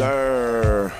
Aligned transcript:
Sir. 0.00 0.90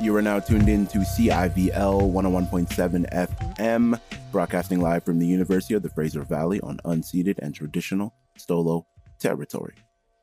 You 0.00 0.16
are 0.16 0.22
now 0.22 0.40
tuned 0.40 0.70
in 0.70 0.86
to 0.86 1.00
CIVL 1.00 2.10
101.7 2.10 3.12
FM, 3.12 4.00
broadcasting 4.32 4.80
live 4.80 5.04
from 5.04 5.18
the 5.18 5.26
University 5.26 5.74
of 5.74 5.82
the 5.82 5.90
Fraser 5.90 6.22
Valley 6.22 6.58
on 6.62 6.78
unceded 6.86 7.38
and 7.40 7.54
traditional 7.54 8.14
Stolo 8.38 8.86
territory. 9.18 9.74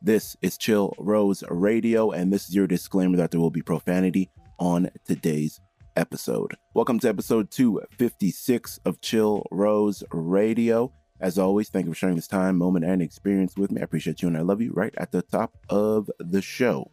This 0.02 0.36
is 0.42 0.58
Chill 0.58 0.96
Rose 0.98 1.44
Radio, 1.48 2.10
and 2.10 2.34
this 2.34 2.50
is 2.50 2.56
your 2.56 2.66
disclaimer 2.66 3.18
that 3.18 3.30
there 3.30 3.40
will 3.40 3.52
be 3.52 3.62
profanity 3.62 4.32
on 4.58 4.90
today's 5.06 5.62
episode. 5.96 6.56
Welcome 6.74 6.98
to 7.02 7.10
episode 7.10 7.52
256 7.52 8.80
of 8.84 9.00
Chill 9.00 9.46
Rose 9.52 10.04
Radio. 10.12 10.92
As 11.22 11.38
always, 11.38 11.70
thank 11.70 11.86
you 11.86 11.92
for 11.92 11.98
sharing 12.00 12.16
this 12.16 12.28
time, 12.28 12.58
moment, 12.58 12.84
and 12.84 13.00
experience 13.00 13.56
with 13.56 13.70
me. 13.70 13.82
I 13.82 13.84
appreciate 13.84 14.24
you 14.24 14.28
and 14.28 14.36
I 14.36 14.42
love 14.42 14.60
you 14.60 14.72
right 14.74 14.94
at 14.98 15.12
the 15.12 15.22
top 15.22 15.56
of 15.70 16.10
the 16.18 16.42
show. 16.42 16.90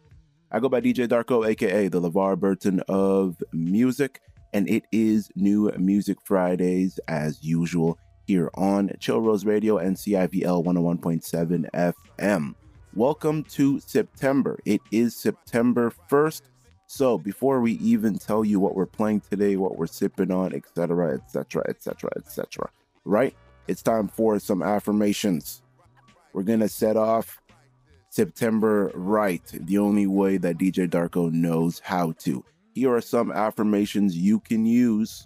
I 0.53 0.59
go 0.59 0.67
by 0.67 0.81
DJ 0.81 1.07
Darko, 1.07 1.47
aka 1.47 1.87
the 1.87 2.01
LeVar 2.01 2.37
Burton 2.37 2.81
of 2.89 3.41
music, 3.53 4.19
and 4.51 4.69
it 4.69 4.83
is 4.91 5.29
New 5.37 5.71
Music 5.77 6.17
Fridays 6.25 6.99
as 7.07 7.41
usual 7.41 7.97
here 8.27 8.51
on 8.55 8.91
Chill 8.99 9.21
Rose 9.21 9.45
Radio 9.45 9.77
and 9.77 9.95
CIVL 9.95 10.65
101.7 10.65 11.69
FM. 11.71 12.55
Welcome 12.93 13.45
to 13.45 13.79
September. 13.79 14.59
It 14.65 14.81
is 14.91 15.15
September 15.15 15.93
1st. 16.09 16.41
So 16.85 17.17
before 17.17 17.61
we 17.61 17.75
even 17.75 18.17
tell 18.17 18.43
you 18.43 18.59
what 18.59 18.75
we're 18.75 18.85
playing 18.85 19.21
today, 19.21 19.55
what 19.55 19.77
we're 19.77 19.87
sipping 19.87 20.31
on, 20.31 20.53
etc., 20.53 21.13
etc., 21.13 21.63
etc., 21.69 22.09
etc., 22.17 22.69
right? 23.05 23.33
It's 23.69 23.81
time 23.81 24.09
for 24.09 24.37
some 24.37 24.61
affirmations. 24.61 25.61
We're 26.33 26.43
gonna 26.43 26.67
set 26.67 26.97
off 26.97 27.40
September 28.11 28.91
right, 28.93 29.41
the 29.53 29.77
only 29.77 30.05
way 30.05 30.35
that 30.35 30.57
DJ 30.57 30.85
Darko 30.89 31.31
knows 31.31 31.79
how 31.79 32.11
to. 32.19 32.43
Here 32.73 32.93
are 32.93 32.99
some 32.99 33.31
affirmations 33.31 34.17
you 34.17 34.41
can 34.41 34.65
use 34.65 35.25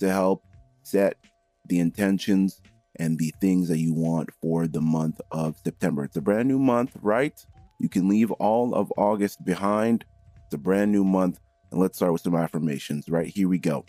to 0.00 0.10
help 0.10 0.44
set 0.82 1.16
the 1.66 1.78
intentions 1.78 2.60
and 2.96 3.18
the 3.18 3.32
things 3.40 3.68
that 3.68 3.78
you 3.78 3.94
want 3.94 4.30
for 4.42 4.66
the 4.66 4.82
month 4.82 5.18
of 5.32 5.56
September. 5.64 6.04
It's 6.04 6.16
a 6.16 6.20
brand 6.20 6.46
new 6.46 6.58
month, 6.58 6.94
right? 7.00 7.34
You 7.80 7.88
can 7.88 8.06
leave 8.06 8.30
all 8.32 8.74
of 8.74 8.92
August 8.98 9.42
behind. 9.42 10.04
It's 10.44 10.54
a 10.54 10.58
brand 10.58 10.92
new 10.92 11.04
month. 11.04 11.40
And 11.72 11.80
let's 11.80 11.96
start 11.96 12.12
with 12.12 12.20
some 12.20 12.36
affirmations, 12.36 13.08
right? 13.08 13.28
Here 13.28 13.48
we 13.48 13.58
go. 13.58 13.86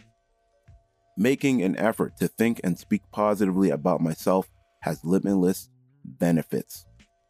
Making 1.18 1.64
an 1.64 1.78
effort 1.78 2.16
to 2.18 2.30
think 2.30 2.62
and 2.64 2.80
speak 2.80 3.02
positively 3.12 3.72
about 3.72 4.00
myself 4.00 4.50
has 4.80 5.04
limitless 5.04 5.70
benefits. 6.06 6.86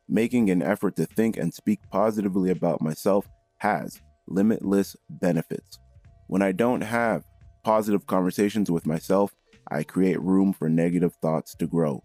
Making 0.08 0.52
an 0.52 0.62
effort 0.62 0.96
to 0.98 1.06
think 1.08 1.36
and 1.36 1.52
speak 1.52 1.80
positively 1.90 2.52
about 2.52 2.80
myself 2.80 3.28
has 3.58 4.02
limitless 4.28 4.96
benefits. 5.10 5.80
When 6.28 6.44
I 6.44 6.52
don't 6.52 6.82
have 6.82 7.24
positive 7.64 8.06
conversations 8.06 8.70
with 8.70 8.86
myself, 8.86 9.34
I 9.72 9.82
create 9.82 10.22
room 10.22 10.54
for 10.54 10.70
negative 10.70 11.16
thoughts 11.24 11.56
to 11.56 11.66
grow. 11.66 12.04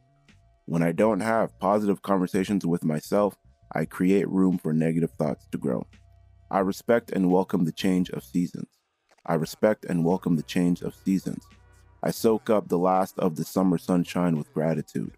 When 0.65 0.83
I 0.83 0.93
don't 0.93 1.21
have 1.21 1.59
positive 1.59 2.01
conversations 2.01 2.65
with 2.65 2.85
myself, 2.85 3.37
I 3.75 3.85
create 3.85 4.29
room 4.31 4.57
for 4.57 4.73
negative 4.73 5.11
thoughts 5.19 5.47
to 5.53 5.59
grow. 5.59 5.87
I 6.51 6.61
respect 6.61 7.11
and 7.13 7.31
welcome 7.31 7.67
the 7.67 7.73
change 7.73 8.09
of 8.11 8.25
seasons. 8.25 8.69
I 9.27 9.35
respect 9.35 9.85
and 9.85 10.07
welcome 10.07 10.37
the 10.37 10.43
change 10.43 10.81
of 10.81 10.95
seasons. 10.95 11.45
I 12.03 12.13
soak 12.13 12.49
up 12.49 12.69
the 12.69 12.79
last 12.79 13.19
of 13.19 13.37
the 13.37 13.45
summer 13.45 13.77
sunshine 13.77 14.39
with 14.39 14.55
gratitude. 14.55 15.13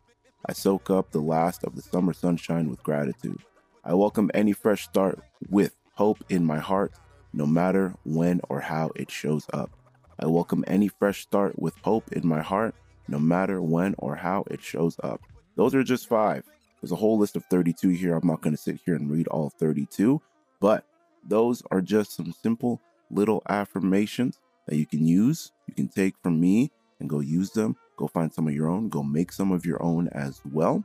I 0.45 0.53
soak 0.53 0.91
up 0.91 1.13
the 1.13 1.21
last 1.21 1.63
of 1.63 1.77
the 1.77 1.83
summer 1.83 2.13
sunshine 2.13 2.69
with 2.69 2.83
gratitude. 2.83 3.41
I 3.85 3.95
welcome 3.95 4.29
any 4.35 4.53
fresh 4.53 4.83
start 4.83 5.21
with 5.49 5.77
hope 5.95 6.19
in 6.31 6.45
my 6.45 6.59
heart, 6.59 6.93
no 7.33 7.47
matter 7.47 7.95
when 8.05 8.41
or 8.49 8.59
how 8.59 8.91
it 8.97 9.09
shows 9.09 9.47
up. 9.53 9.71
I 10.19 10.27
welcome 10.27 10.65
any 10.67 10.89
fresh 10.89 11.21
start 11.21 11.57
with 11.61 11.75
hope 11.83 12.11
in 12.11 12.27
my 12.27 12.43
heart, 12.43 12.75
no 13.07 13.21
matter 13.21 13.63
when 13.63 13.95
or 13.99 14.17
how 14.17 14.45
it 14.51 14.61
shows 14.61 14.97
up. 15.05 15.21
Those 15.55 15.77
are 15.77 15.85
just 15.85 16.09
five. 16.09 16.45
There's 16.81 16.93
a 16.93 16.97
whole 16.97 17.19
list 17.19 17.37
of 17.37 17.45
32 17.45 17.91
here. 17.91 18.17
I'm 18.17 18.27
not 18.27 18.41
going 18.41 18.57
to 18.57 18.61
sit 18.61 18.81
here 18.85 18.97
and 18.97 19.09
read 19.09 19.29
all 19.29 19.49
32, 19.49 20.21
but 20.59 20.85
those 21.25 21.63
are 21.71 21.81
just 21.81 22.17
some 22.17 22.33
simple 22.43 22.81
little 23.13 23.45
affirmations 23.49 24.41
that 24.67 24.75
you 24.75 24.87
can 24.87 25.07
use. 25.07 25.53
You 25.69 25.75
can 25.75 25.87
take 25.87 26.17
from 26.21 26.41
me 26.41 26.73
and 26.99 27.09
go 27.09 27.21
use 27.21 27.53
them 27.53 27.77
Go 27.97 28.09
find 28.09 28.33
some 28.33 28.49
of 28.49 28.55
your 28.55 28.69
own. 28.69 28.89
Go 28.89 29.03
make 29.03 29.33
some 29.33 29.53
of 29.53 29.67
your 29.67 29.83
own 29.83 30.09
as 30.09 30.41
well. 30.53 30.85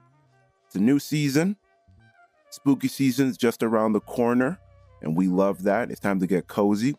It's 0.66 0.75
a 0.75 0.79
new 0.79 1.00
season. 1.00 1.56
Spooky 2.50 2.88
season's 2.88 3.38
just 3.38 3.63
around 3.63 3.94
the 3.94 4.00
corner, 4.01 4.59
and 5.01 5.16
we 5.16 5.28
love 5.28 5.63
that. 5.63 5.91
It's 5.91 6.00
time 6.00 6.19
to 6.19 6.28
get 6.28 6.47
cozy. 6.47 6.95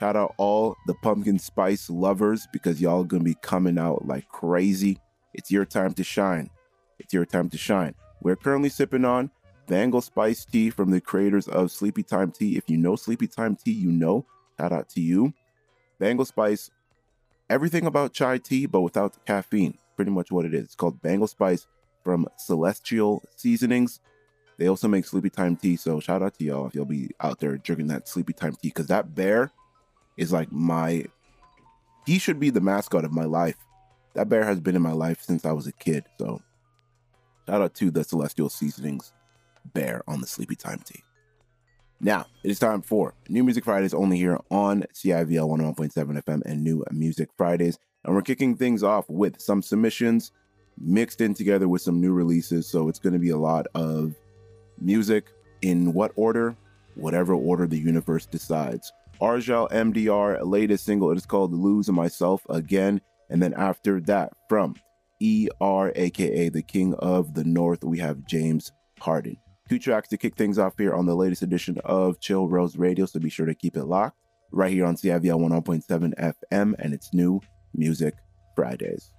Shout 0.00 0.16
out 0.16 0.34
all 0.38 0.76
the 0.86 0.94
pumpkin 0.94 1.38
spice 1.38 1.88
lovers 1.88 2.46
because 2.52 2.80
y'all 2.80 3.04
gonna 3.04 3.24
be 3.24 3.36
coming 3.42 3.78
out 3.78 4.06
like 4.06 4.28
crazy. 4.28 4.98
It's 5.32 5.50
your 5.50 5.64
time 5.64 5.94
to 5.94 6.04
shine. 6.04 6.50
It's 6.98 7.12
your 7.12 7.24
time 7.24 7.48
to 7.50 7.58
shine. 7.58 7.94
We're 8.20 8.36
currently 8.36 8.68
sipping 8.68 9.04
on 9.04 9.30
Bengal 9.66 10.00
Spice 10.00 10.44
Tea 10.44 10.70
from 10.70 10.90
the 10.90 11.00
creators 11.00 11.48
of 11.48 11.70
Sleepy 11.70 12.02
Time 12.02 12.30
Tea. 12.30 12.56
If 12.56 12.68
you 12.68 12.76
know 12.76 12.96
Sleepy 12.96 13.26
Time 13.26 13.56
Tea, 13.56 13.72
you 13.72 13.90
know. 13.90 14.26
Shout 14.58 14.72
out 14.72 14.88
to 14.90 15.00
you. 15.00 15.32
Bengal 15.98 16.24
Spice 16.24 16.70
everything 17.48 17.86
about 17.86 18.12
chai 18.12 18.38
tea, 18.38 18.66
but 18.66 18.80
without 18.80 19.12
the 19.12 19.20
caffeine. 19.20 19.78
Pretty 19.96 20.10
much 20.10 20.32
what 20.32 20.44
it 20.44 20.54
is. 20.54 20.64
It's 20.64 20.74
called 20.74 21.00
Bengal 21.02 21.28
Spice 21.28 21.66
from 22.02 22.26
Celestial 22.36 23.22
Seasonings. 23.36 24.00
They 24.58 24.68
also 24.68 24.88
make 24.88 25.04
Sleepy 25.04 25.30
Time 25.30 25.56
tea, 25.56 25.76
so 25.76 26.00
shout 26.00 26.22
out 26.22 26.36
to 26.38 26.44
y'all 26.44 26.66
if 26.66 26.74
you'll 26.74 26.84
be 26.84 27.10
out 27.20 27.40
there 27.40 27.56
drinking 27.56 27.88
that 27.88 28.08
Sleepy 28.08 28.32
Time 28.32 28.52
tea, 28.54 28.68
because 28.68 28.88
that 28.88 29.14
bear 29.14 29.52
is 30.16 30.32
like 30.32 30.50
my. 30.50 31.04
He 32.06 32.18
should 32.18 32.38
be 32.38 32.50
the 32.50 32.60
mascot 32.60 33.04
of 33.04 33.12
my 33.12 33.24
life. 33.24 33.56
That 34.14 34.28
bear 34.28 34.44
has 34.44 34.60
been 34.60 34.76
in 34.76 34.82
my 34.82 34.92
life 34.92 35.22
since 35.22 35.44
I 35.44 35.52
was 35.52 35.66
a 35.66 35.72
kid, 35.72 36.04
so 36.18 36.40
shout 37.46 37.62
out 37.62 37.74
to 37.76 37.90
the 37.90 38.04
Celestial 38.04 38.48
Seasonings 38.48 39.12
bear 39.72 40.02
on 40.06 40.20
the 40.20 40.26
Sleepy 40.26 40.56
Time 40.56 40.80
tea. 40.84 41.03
Now, 42.00 42.26
it 42.42 42.50
is 42.50 42.58
time 42.58 42.82
for 42.82 43.14
New 43.28 43.44
Music 43.44 43.64
Fridays 43.64 43.94
only 43.94 44.18
here 44.18 44.38
on 44.50 44.84
CIVL 44.94 45.48
101.7 45.48 46.22
FM 46.22 46.42
and 46.44 46.62
New 46.62 46.84
Music 46.90 47.30
Fridays. 47.36 47.78
And 48.04 48.14
we're 48.14 48.22
kicking 48.22 48.56
things 48.56 48.82
off 48.82 49.08
with 49.08 49.40
some 49.40 49.62
submissions 49.62 50.32
mixed 50.78 51.20
in 51.20 51.34
together 51.34 51.68
with 51.68 51.82
some 51.82 52.00
new 52.00 52.12
releases. 52.12 52.66
So 52.66 52.88
it's 52.88 52.98
going 52.98 53.12
to 53.12 53.18
be 53.18 53.30
a 53.30 53.38
lot 53.38 53.66
of 53.74 54.14
music 54.78 55.28
in 55.62 55.94
what 55.94 56.12
order? 56.16 56.56
Whatever 56.96 57.34
order 57.34 57.66
the 57.66 57.78
universe 57.78 58.26
decides. 58.26 58.92
Argel 59.20 59.68
MDR, 59.70 60.44
latest 60.44 60.84
single, 60.84 61.10
it 61.10 61.16
is 61.16 61.26
called 61.26 61.52
Lose 61.52 61.88
Myself 61.88 62.42
Again. 62.50 63.00
And 63.30 63.42
then 63.42 63.54
after 63.54 64.00
that, 64.02 64.32
from 64.48 64.74
ER, 65.22 65.92
aka 65.94 66.48
the 66.50 66.62
King 66.62 66.94
of 66.94 67.34
the 67.34 67.44
North, 67.44 67.82
we 67.84 67.98
have 67.98 68.26
James 68.26 68.72
Harden 69.00 69.38
two 69.68 69.78
tracks 69.78 70.08
to 70.08 70.16
kick 70.16 70.36
things 70.36 70.58
off 70.58 70.74
here 70.78 70.94
on 70.94 71.06
the 71.06 71.14
latest 71.14 71.42
edition 71.42 71.78
of 71.84 72.20
Chill 72.20 72.48
Rose 72.48 72.76
Radio. 72.76 73.06
So 73.06 73.18
be 73.20 73.30
sure 73.30 73.46
to 73.46 73.54
keep 73.54 73.76
it 73.76 73.84
locked 73.84 74.18
right 74.52 74.72
here 74.72 74.86
on 74.86 74.96
CIVL 74.96 75.40
101.7 75.64 76.14
FM 76.50 76.74
and 76.78 76.94
it's 76.94 77.12
new 77.12 77.40
Music 77.74 78.14
Fridays. 78.54 79.12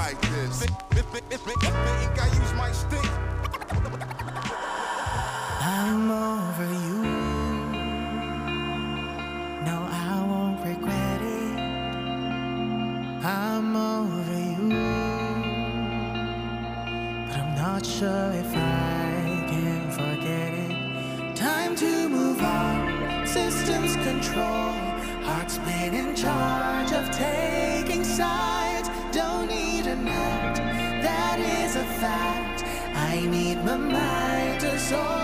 like 0.00 0.20
this. 0.32 0.62
Think 0.62 2.16
I 2.24 2.28
use 2.42 2.52
my 2.62 2.70
stick. 2.82 3.10
I'm 5.60 6.04
over 6.10 6.70
you. 6.86 7.00
No, 9.68 9.76
I 10.12 10.16
won't 10.30 10.58
regret 10.70 11.20
it. 11.40 11.56
I'm 13.42 13.68
over 13.94 14.38
you. 14.54 14.68
But 17.26 17.36
I'm 17.42 17.52
not 17.62 17.84
sure 17.84 18.30
if 18.42 18.56
I. 18.56 18.59
fact 32.00 32.64
I 32.94 33.20
need 33.26 33.58
my 33.62 33.76
mind 33.76 34.60
to 34.60 34.78
soar. 34.78 35.19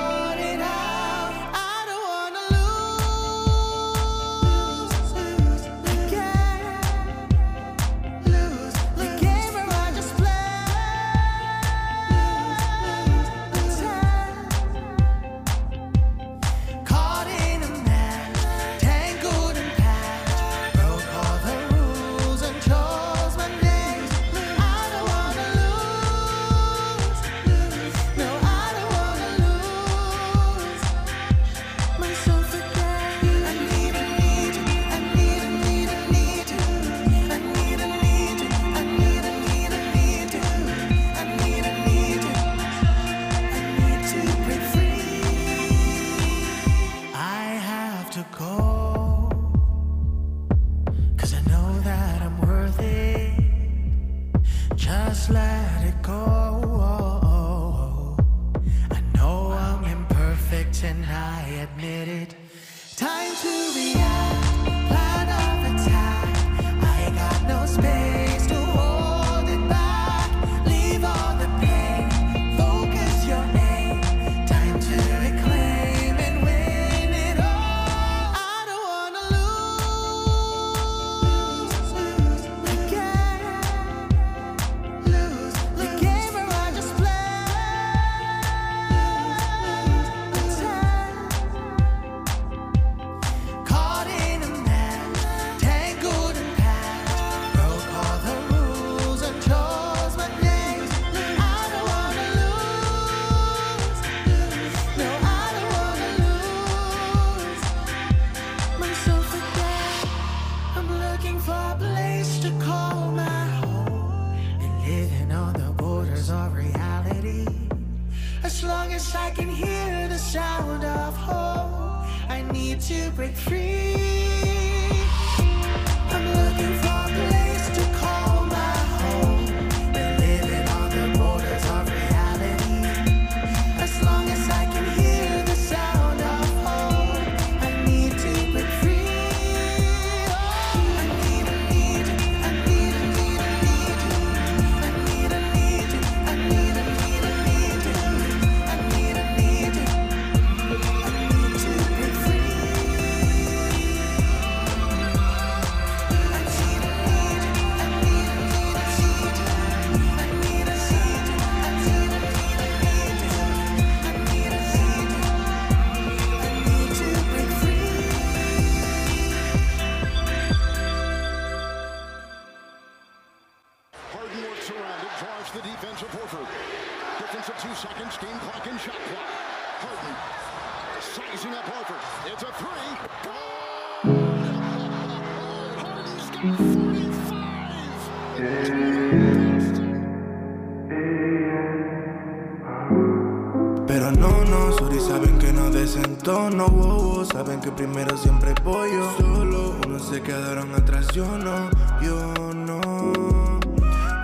Saben 197.25 197.61
que 197.61 197.71
primero 197.71 198.17
siempre 198.17 198.55
voy 198.65 198.91
yo. 198.93 199.13
Solo, 199.19 199.77
unos 199.87 200.09
se 200.09 200.23
quedaron 200.23 200.75
atrás, 200.75 201.09
yo 201.15 201.27
no, 201.39 201.71
yo 202.01 202.55
no. 202.55 203.61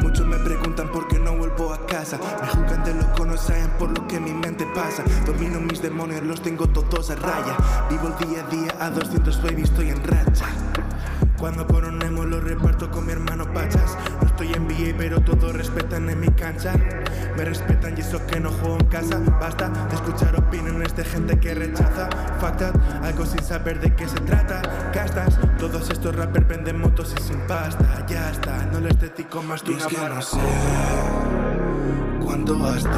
Muchos 0.01 0.27
me 0.27 0.37
preguntan 0.39 0.89
por 0.91 1.09
qué 1.09 1.19
no 1.19 1.37
vuelvo 1.37 1.73
a 1.73 1.87
casa. 1.87 2.19
Me 2.41 2.49
juzgan 2.49 2.85
de 2.85 2.95
loco, 2.95 3.25
no 3.25 3.37
saben 3.37 3.71
por 3.79 3.97
lo 3.97 4.07
que 4.07 4.21
mi 4.21 4.33
mente 4.33 4.67
pasa. 4.75 5.05
Domino 5.27 5.61
mis 5.61 5.81
demonios, 5.81 6.23
los 6.23 6.43
tengo 6.43 6.67
todos 6.69 7.11
a 7.11 7.17
raya. 7.17 7.57
Vivo 7.89 8.09
el 8.09 8.29
día 8.29 8.45
a 8.45 8.49
día 8.49 8.77
a 8.81 8.91
200, 8.91 9.43
baby, 9.43 9.63
estoy 9.63 9.91
en 9.91 10.03
racha 10.05 10.47
cuando 11.43 11.67
coronemos 11.67 12.25
lo 12.27 12.39
reparto 12.39 12.89
con 12.89 13.05
mi 13.05 13.11
hermano 13.11 13.53
Pachas. 13.53 13.99
No 14.21 14.29
estoy 14.29 14.53
en 14.53 14.63
NBA 14.63 14.97
pero 14.97 15.21
todos 15.21 15.53
respetan 15.53 16.09
en 16.09 16.21
mi 16.21 16.29
cancha. 16.29 16.73
Me 17.37 17.45
respetan 17.45 17.95
y 17.99 18.01
eso 18.01 18.25
que 18.29 18.39
no 18.39 18.53
juego 18.53 18.79
en 18.79 18.87
casa. 18.87 19.19
Basta 19.41 19.69
de 19.69 19.97
escuchar 19.97 20.39
opiniones 20.39 20.95
de 20.95 21.05
gente 21.05 21.41
que 21.41 21.53
rechaza. 21.53 22.09
Fact 22.39 22.61
that, 22.61 22.77
algo 23.03 23.27
sin 23.27 23.43
saber 23.43 23.81
de 23.81 23.93
qué 23.93 24.07
se 24.09 24.21
trata. 24.21 24.63
Castas, 24.93 25.37
todos 25.59 25.91
estos 25.91 26.15
rappers 26.15 26.47
venden 26.47 26.81
motos 26.81 27.13
y 27.19 27.23
sin 27.25 27.41
pasta. 27.49 28.07
Ya 28.07 28.31
está, 28.31 28.65
no 28.67 28.79
les 28.79 28.97
dedico 29.01 29.43
más 29.43 29.65
que 29.65 29.73
una 29.73 29.87
que 29.89 29.97
no 29.97 30.23
sé 30.23 30.39
Cuánto 32.25 32.57
gasté, 32.57 32.89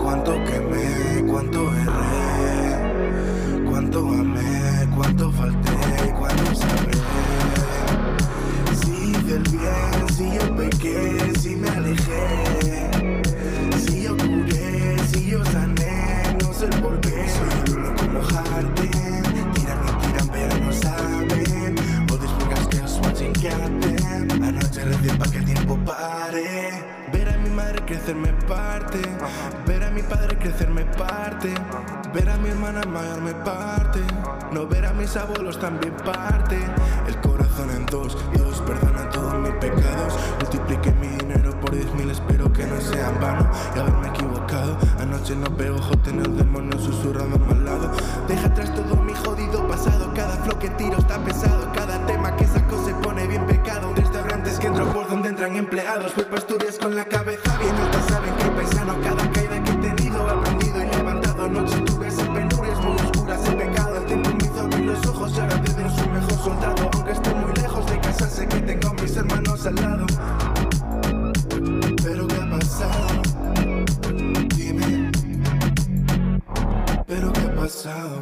cuánto 0.00 0.32
quemé, 0.44 1.30
cuánto 1.30 1.70
erré 1.74 3.62
Cuánto 3.68 3.98
amé, 4.08 4.61
cuánto 5.02 5.32
falté, 5.32 6.14
cuánto 6.18 6.54
sabré. 6.54 6.98
Si 8.80 9.10
hice 9.10 9.34
el 9.34 9.42
bien, 9.50 10.08
si 10.16 10.32
yo 10.32 10.56
pequé, 10.56 11.32
si 11.40 11.56
me 11.56 11.68
alejé. 11.68 13.10
Si 13.84 14.02
yo 14.02 14.16
curé, 14.16 14.96
si 15.12 15.26
yo 15.26 15.44
sané, 15.46 16.36
no 16.40 16.52
sé 16.52 16.68
por 16.80 17.00
qué. 17.00 17.26
Soy 17.36 17.74
uno 17.76 17.94
como 17.96 18.22
Harden 18.22 18.72
Tiran 19.54 19.80
y 19.88 20.06
tiran 20.06 20.28
pero 20.30 20.56
no 20.58 20.72
saben. 20.72 21.74
All 22.10 22.18
these 22.18 22.34
niggas 22.38 22.68
just 22.70 23.04
watching 23.04 23.32
Captain 23.32 24.42
Anoche 24.44 24.84
recé 24.84 25.14
pa' 25.18 25.30
que 25.30 25.38
el 25.38 25.44
tiempo 25.44 25.78
pare. 25.84 26.70
Ver 27.12 27.28
a 27.28 27.38
mi 27.38 27.50
madre 27.50 27.82
crecer 27.86 28.14
me 28.14 28.32
parte. 28.46 29.00
Ver 29.66 29.81
mi 29.92 30.02
padre 30.02 30.36
crecer 30.38 30.70
me 30.70 30.84
parte. 30.84 31.52
Ver 32.14 32.28
a 32.28 32.36
mi 32.38 32.48
hermana 32.48 32.80
mayor 32.86 33.20
me 33.20 33.34
parte. 33.34 34.00
No 34.52 34.66
ver 34.66 34.86
a 34.86 34.92
mis 34.92 35.16
abuelos 35.16 35.58
también 35.58 35.94
parte. 36.04 36.58
El 37.06 37.16
corazón 37.20 37.70
en 37.70 37.86
dos 37.86 38.16
Dios 38.32 38.62
perdona 38.66 39.08
todos 39.10 39.34
mis 39.34 39.52
pecados. 39.52 40.18
Multiplique 40.40 40.92
mi 40.92 41.08
dinero 41.08 41.58
por 41.60 41.72
diez 41.72 41.92
mil 41.94 42.10
Espero 42.10 42.52
que 42.52 42.66
no 42.66 42.80
sea 42.80 43.10
en 43.10 43.20
vano. 43.20 43.50
Y 43.74 43.78
haberme 43.78 44.08
equivocado 44.08 44.76
Anoche 44.98 45.36
no 45.36 45.54
pego 45.56 45.78
jote 45.80 46.10
en 46.10 46.20
el 46.20 46.36
demonio 46.36 46.78
Susurrando 46.78 47.36
a 47.36 47.54
mi 47.54 47.64
lado. 47.64 47.90
Deja 48.28 48.46
atrás 48.46 48.74
todo 48.74 48.96
mi 48.96 49.12
jodido 49.14 49.66
pasado 49.68 50.12
Cada 50.14 50.36
flow 50.36 50.58
que 50.58 50.70
tiro 50.70 50.98
está 50.98 51.18
pesado 51.18 51.70
Cada 51.74 52.04
tema 52.06 52.34
que 52.36 52.46
saco 52.46 52.84
se 52.84 52.94
pone 52.94 53.26
bien 53.26 53.46
pecado. 53.46 53.92
Restaurantes 53.94 54.58
que 54.58 54.66
entro 54.68 54.86
por 54.92 55.08
donde 55.08 55.28
entran 55.28 55.56
empleados 55.56 56.12
Fui 56.12 56.24
pa' 56.24 56.38
Asturias 56.38 56.78
con 56.78 56.94
la 56.94 57.04
cabeza 57.04 57.56
bien 57.58 57.74
alta 57.76 58.02
Saben 58.08 58.34
que 58.36 58.44
paisano 58.50 58.94
Cada 59.00 59.30
caída 59.30 59.61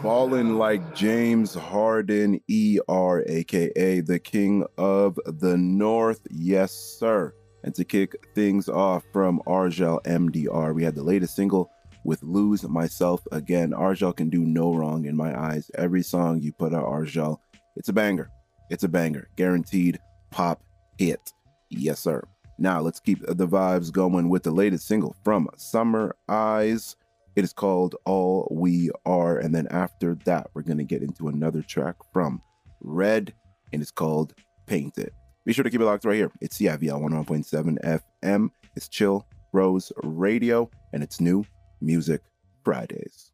Fallen 0.02 0.58
like 0.58 0.94
James 0.94 1.54
Harden, 1.54 2.40
ER, 2.50 3.24
aka 3.28 4.00
the 4.00 4.18
King 4.18 4.64
of 4.78 5.18
the 5.26 5.56
North. 5.56 6.20
Yes, 6.30 6.72
sir. 6.72 7.34
And 7.62 7.74
to 7.74 7.84
kick 7.84 8.14
things 8.34 8.68
off 8.68 9.04
from 9.12 9.40
Argel 9.46 10.00
MDR, 10.06 10.74
we 10.74 10.84
had 10.84 10.94
the 10.94 11.02
latest 11.02 11.36
single 11.36 11.70
with 12.04 12.22
Lose 12.22 12.62
Myself 12.68 13.22
Again. 13.32 13.72
Argel 13.72 14.12
can 14.12 14.30
do 14.30 14.44
no 14.44 14.74
wrong 14.74 15.04
in 15.04 15.16
my 15.16 15.38
eyes. 15.38 15.70
Every 15.74 16.02
song 16.02 16.40
you 16.40 16.52
put 16.52 16.74
out, 16.74 16.84
Argel, 16.84 17.40
it's 17.76 17.88
a 17.88 17.92
banger. 17.92 18.30
It's 18.70 18.84
a 18.84 18.88
banger. 18.88 19.28
Guaranteed 19.36 19.98
pop 20.30 20.62
hit. 20.98 21.32
Yes, 21.70 22.00
sir. 22.00 22.22
Now 22.58 22.80
let's 22.80 23.00
keep 23.00 23.24
the 23.26 23.48
vibes 23.48 23.90
going 23.90 24.28
with 24.28 24.42
the 24.42 24.50
latest 24.50 24.86
single 24.86 25.16
from 25.24 25.48
Summer 25.56 26.14
Eyes. 26.28 26.96
It 27.36 27.44
is 27.44 27.52
called 27.52 27.96
All 28.04 28.48
We 28.50 28.90
Are. 29.06 29.38
And 29.38 29.54
then 29.54 29.66
after 29.68 30.16
that, 30.24 30.48
we're 30.52 30.62
going 30.62 30.78
to 30.78 30.84
get 30.84 31.02
into 31.02 31.28
another 31.28 31.62
track 31.62 31.94
from 32.12 32.42
Red, 32.80 33.32
and 33.72 33.80
it's 33.80 33.90
called 33.90 34.34
Paint 34.66 34.98
It. 34.98 35.14
Be 35.46 35.52
sure 35.52 35.64
to 35.64 35.70
keep 35.70 35.80
it 35.80 35.84
locked 35.84 36.04
right 36.04 36.16
here. 36.16 36.30
It's 36.40 36.58
CIVL 36.58 37.00
101.7 37.00 38.02
FM. 38.22 38.50
It's 38.76 38.88
Chill 38.88 39.26
Rose 39.52 39.90
Radio, 40.02 40.70
and 40.92 41.02
it's 41.02 41.20
new 41.20 41.44
Music 41.80 42.20
Fridays. 42.64 43.32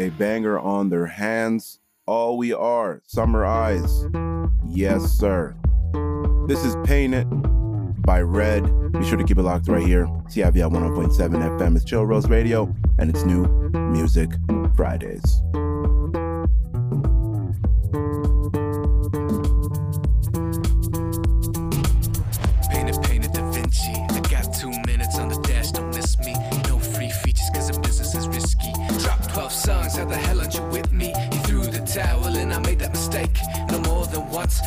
A 0.00 0.08
banger 0.10 0.58
on 0.58 0.88
their 0.88 1.06
hands. 1.06 1.78
All 2.06 2.38
we 2.38 2.52
are, 2.52 3.02
Summer 3.06 3.44
Eyes. 3.44 4.06
Yes, 4.66 5.04
sir. 5.04 5.54
This 6.48 6.64
is 6.64 6.74
Paint 6.84 7.14
It 7.14 7.26
by 8.02 8.22
Red. 8.22 8.64
Be 8.92 9.04
sure 9.04 9.18
to 9.18 9.24
keep 9.24 9.36
it 9.36 9.42
locked 9.42 9.68
right 9.68 9.86
here. 9.86 10.06
CIVL 10.06 10.72
101.7 10.72 11.58
FM 11.58 11.76
is 11.76 11.84
Chill 11.84 12.06
Rose 12.06 12.28
Radio, 12.28 12.74
and 12.98 13.10
it's 13.10 13.24
new 13.24 13.46
Music 13.92 14.30
Fridays. 14.74 15.42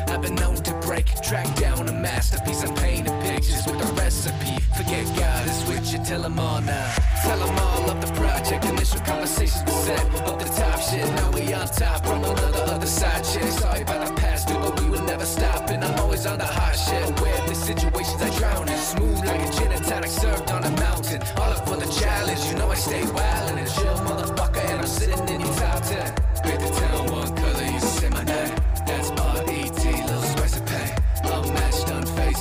I've 0.07 0.21
been 0.21 0.35
known 0.35 0.55
to 0.55 0.73
break. 0.85 1.05
Track 1.21 1.55
down 1.55 1.87
a 1.89 1.93
masterpiece, 1.93 2.63
I'm 2.63 2.75
painting 2.75 3.19
pictures 3.21 3.65
with 3.65 3.81
a 3.81 3.93
recipe. 3.93 4.55
Forget 4.77 5.05
God 5.17 5.47
and 5.47 5.55
switch 5.63 5.93
it, 5.93 6.05
tell 6.05 6.21
them 6.21 6.39
all 6.39 6.61
now. 6.61 6.95
Tell 7.23 7.39
them 7.39 7.57
all 7.59 7.89
of 7.89 8.01
the 8.01 8.11
project, 8.13 8.65
initial 8.65 9.01
conversations 9.01 9.63
were 9.65 9.81
set. 9.83 10.05
Up 10.27 10.39
the 10.39 10.45
top 10.45 10.79
shit, 10.81 11.05
now 11.15 11.31
we 11.31 11.53
on 11.53 11.67
top 11.67 12.05
from 12.05 12.23
another 12.23 12.63
other 12.73 12.85
side 12.85 13.25
shit. 13.25 13.51
Sorry 13.53 13.81
about 13.81 14.07
the 14.07 14.13
past, 14.15 14.47
dude, 14.47 14.61
but 14.61 14.79
we 14.79 14.89
will 14.89 15.03
never 15.03 15.25
stop. 15.25 15.69
And 15.69 15.83
I'm 15.83 15.99
always 15.99 16.25
on 16.25 16.39
the 16.39 16.45
hot 16.45 16.75
shit. 16.75 17.03
Aware 17.19 17.41
of 17.41 17.49
the 17.49 17.55
situations 17.55 18.21
I 18.21 18.29
drown 18.37 18.69
in. 18.69 18.77
Smooth 18.77 19.19
like 19.25 19.41
a 19.47 19.51
gin 19.53 19.71
and 19.71 19.83
tonic 19.85 20.09
served 20.09 20.51
on 20.51 20.63
a 20.63 20.71
mountain. 20.71 21.21
All 21.37 21.51
up 21.51 21.67
for 21.67 21.77
the 21.77 21.89
challenge, 21.99 22.43
you 22.45 22.55
know 22.57 22.69
I 22.69 22.75
stay 22.75 23.03
wild 23.11 23.57
and 23.57 23.69
chill, 23.69 23.97
motherfucker. 24.07 24.63
And 24.69 24.81
I'm 24.81 24.87
sitting 24.87 25.27
in 25.29 25.41
your 25.41 25.53
top 25.55 25.83
10. 25.83 26.15
Paint 26.43 26.59
the 26.59 26.71
town 26.79 27.11
one 27.11 27.35
color, 27.35 27.63
you 27.63 27.79
say 27.79 28.09
my 28.09 28.23
name. 28.23 28.62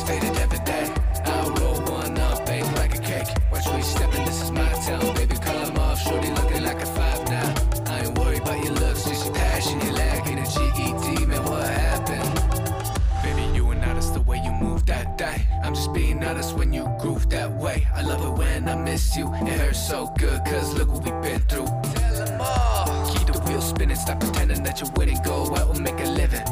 faded 0.07 0.37
every 0.39 0.59
day. 0.65 0.93
I 1.25 1.49
roll 1.61 1.81
one 1.83 2.19
up, 2.19 2.45
bake 2.47 2.71
like 2.73 2.95
a 2.99 3.03
cake. 3.03 3.29
Watch 3.51 3.67
where 3.67 3.79
you 3.79 3.83
stepping, 3.85 4.25
this 4.25 4.43
is 4.43 4.51
my 4.51 4.69
town, 4.87 5.15
baby. 5.15 5.37
Come 5.37 5.77
off, 5.77 6.01
shorty 6.01 6.31
looking 6.31 6.63
like 6.63 6.81
a 6.83 6.87
five 6.87 7.23
now. 7.29 7.55
I 7.87 8.01
ain't 8.05 8.19
worried 8.19 8.43
about 8.43 8.63
your 8.65 8.75
looks, 8.75 9.05
just 9.05 9.27
your 9.27 9.35
passion, 9.35 9.81
your 9.81 9.93
lack, 9.95 10.27
and 10.27 10.41
a 10.41 10.47
GED, 10.55 11.27
man. 11.27 11.45
What 11.45 11.69
happened? 11.69 12.35
Baby, 13.23 13.57
you 13.57 13.71
and 13.71 13.85
I, 13.85 13.95
that's 13.95 14.11
the 14.11 14.21
way 14.23 14.41
you 14.45 14.53
move 14.53 14.85
that 14.87 15.17
day. 15.17 15.47
I'm 15.63 15.75
just 15.75 15.93
being 15.93 16.23
honest 16.25 16.57
when 16.57 16.73
you 16.73 16.85
groove 17.01 17.29
that 17.31 17.51
way. 17.53 17.87
I 17.95 18.03
love 18.03 18.25
it 18.25 18.39
when 18.39 18.69
I 18.69 18.75
miss 18.75 19.17
you. 19.17 19.33
It 19.35 19.61
hurts 19.61 19.87
so 19.89 20.13
good, 20.19 20.45
cause 20.45 20.75
look 20.75 20.89
what 20.89 21.05
we've 21.05 21.23
been 21.23 21.41
through. 21.43 21.67
Tell 21.95 22.15
them 22.25 22.41
all. 22.41 23.15
Keep 23.15 23.27
the 23.33 23.41
wheel 23.47 23.61
spinning, 23.61 23.97
stop 23.97 24.21
pretending 24.21 24.63
that 24.65 24.81
you 24.81 24.89
wouldn't 24.97 25.23
Go 25.25 25.55
out 25.55 25.77
and 25.77 25.85
make 25.85 26.01
a 26.01 26.11
living. 26.11 26.52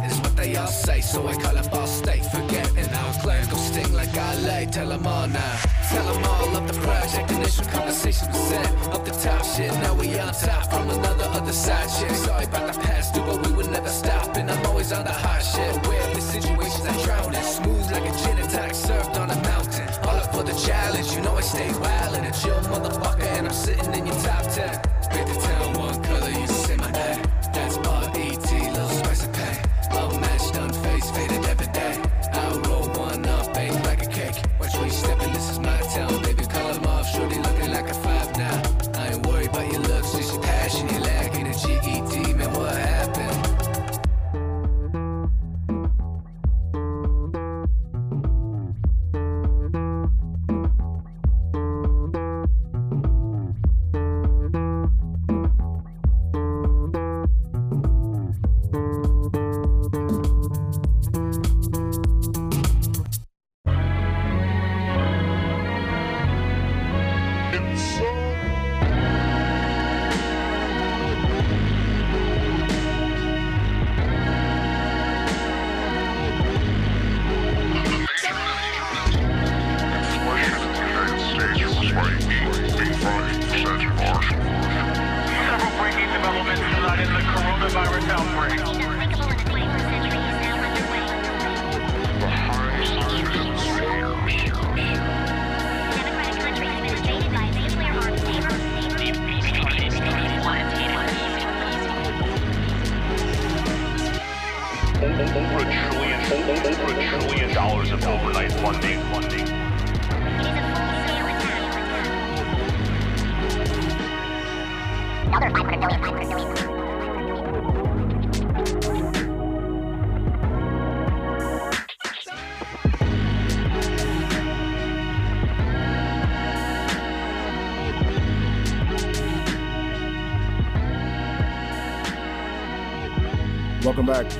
All 0.57 0.67
say, 0.67 1.01
so 1.01 1.27
I 1.27 1.35
call 1.35 1.57
up 1.57 1.73
all 1.73 1.87
state. 1.87 2.25
Forgetting 2.25 2.93
our 2.93 3.13
plans 3.23 3.49
go 3.49 3.57
sting 3.57 3.93
like 3.93 4.17
I 4.17 4.35
lay. 4.37 4.67
Tell 4.67 4.91
'em 4.93 5.07
all 5.07 5.27
now. 5.29 5.57
Tell 5.91 6.09
'em 6.09 6.25
all 6.25 6.57
of 6.57 6.67
the 6.67 6.79
project, 6.81 7.31
initial 7.31 7.65
conversations 7.67 8.29
we 8.35 8.41
said. 8.51 8.67
Up 8.93 9.05
the 9.05 9.13
top 9.13 9.45
shit, 9.45 9.73
now 9.83 9.95
we 9.95 10.19
on 10.19 10.33
top 10.33 10.71
from 10.71 10.91
another 10.91 11.29
other 11.39 11.53
side 11.53 11.91
shit. 11.91 12.15
Sorry 12.17 12.45
about 12.45 12.73
the 12.73 12.81
past, 12.81 13.15
dude, 13.15 13.27
but 13.27 13.47
we 13.47 13.53
would 13.53 13.71
never 13.71 13.89
stop. 13.89 14.37
And 14.37 14.51
I'm 14.51 14.65
always 14.67 14.93
on 14.93 15.05
the 15.05 15.13
hot 15.13 15.43
shit. 15.43 15.73
Where 15.87 16.15
the 16.15 16.21
situations 16.21 16.85
I 16.87 16.95
drown 17.05 17.35
in. 17.35 17.43
Smooth 17.43 17.91
like 17.93 18.07
a 18.11 18.15
gin 18.23 18.39
attack, 18.45 18.75
served 18.75 19.17
on 19.17 19.31
a 19.31 19.39
mountain. 19.51 19.89
All 20.07 20.17
up 20.17 20.35
for 20.35 20.43
the 20.43 20.55
challenge, 20.67 21.13
you 21.15 21.21
know 21.23 21.37
I 21.37 21.43
stay 21.43 21.71
wild 21.85 22.15
and 22.17 22.27
a 22.27 22.33
chill 22.41 22.61
motherfucker. 22.73 23.29
And 23.37 23.47
I'm 23.49 23.55
sitting 23.55 23.95
in 23.95 24.07
your 24.07 24.21
top 24.27 24.45
10. 24.51 24.81
Pick 25.13 25.27
the 25.27 25.41
town, 25.41 25.80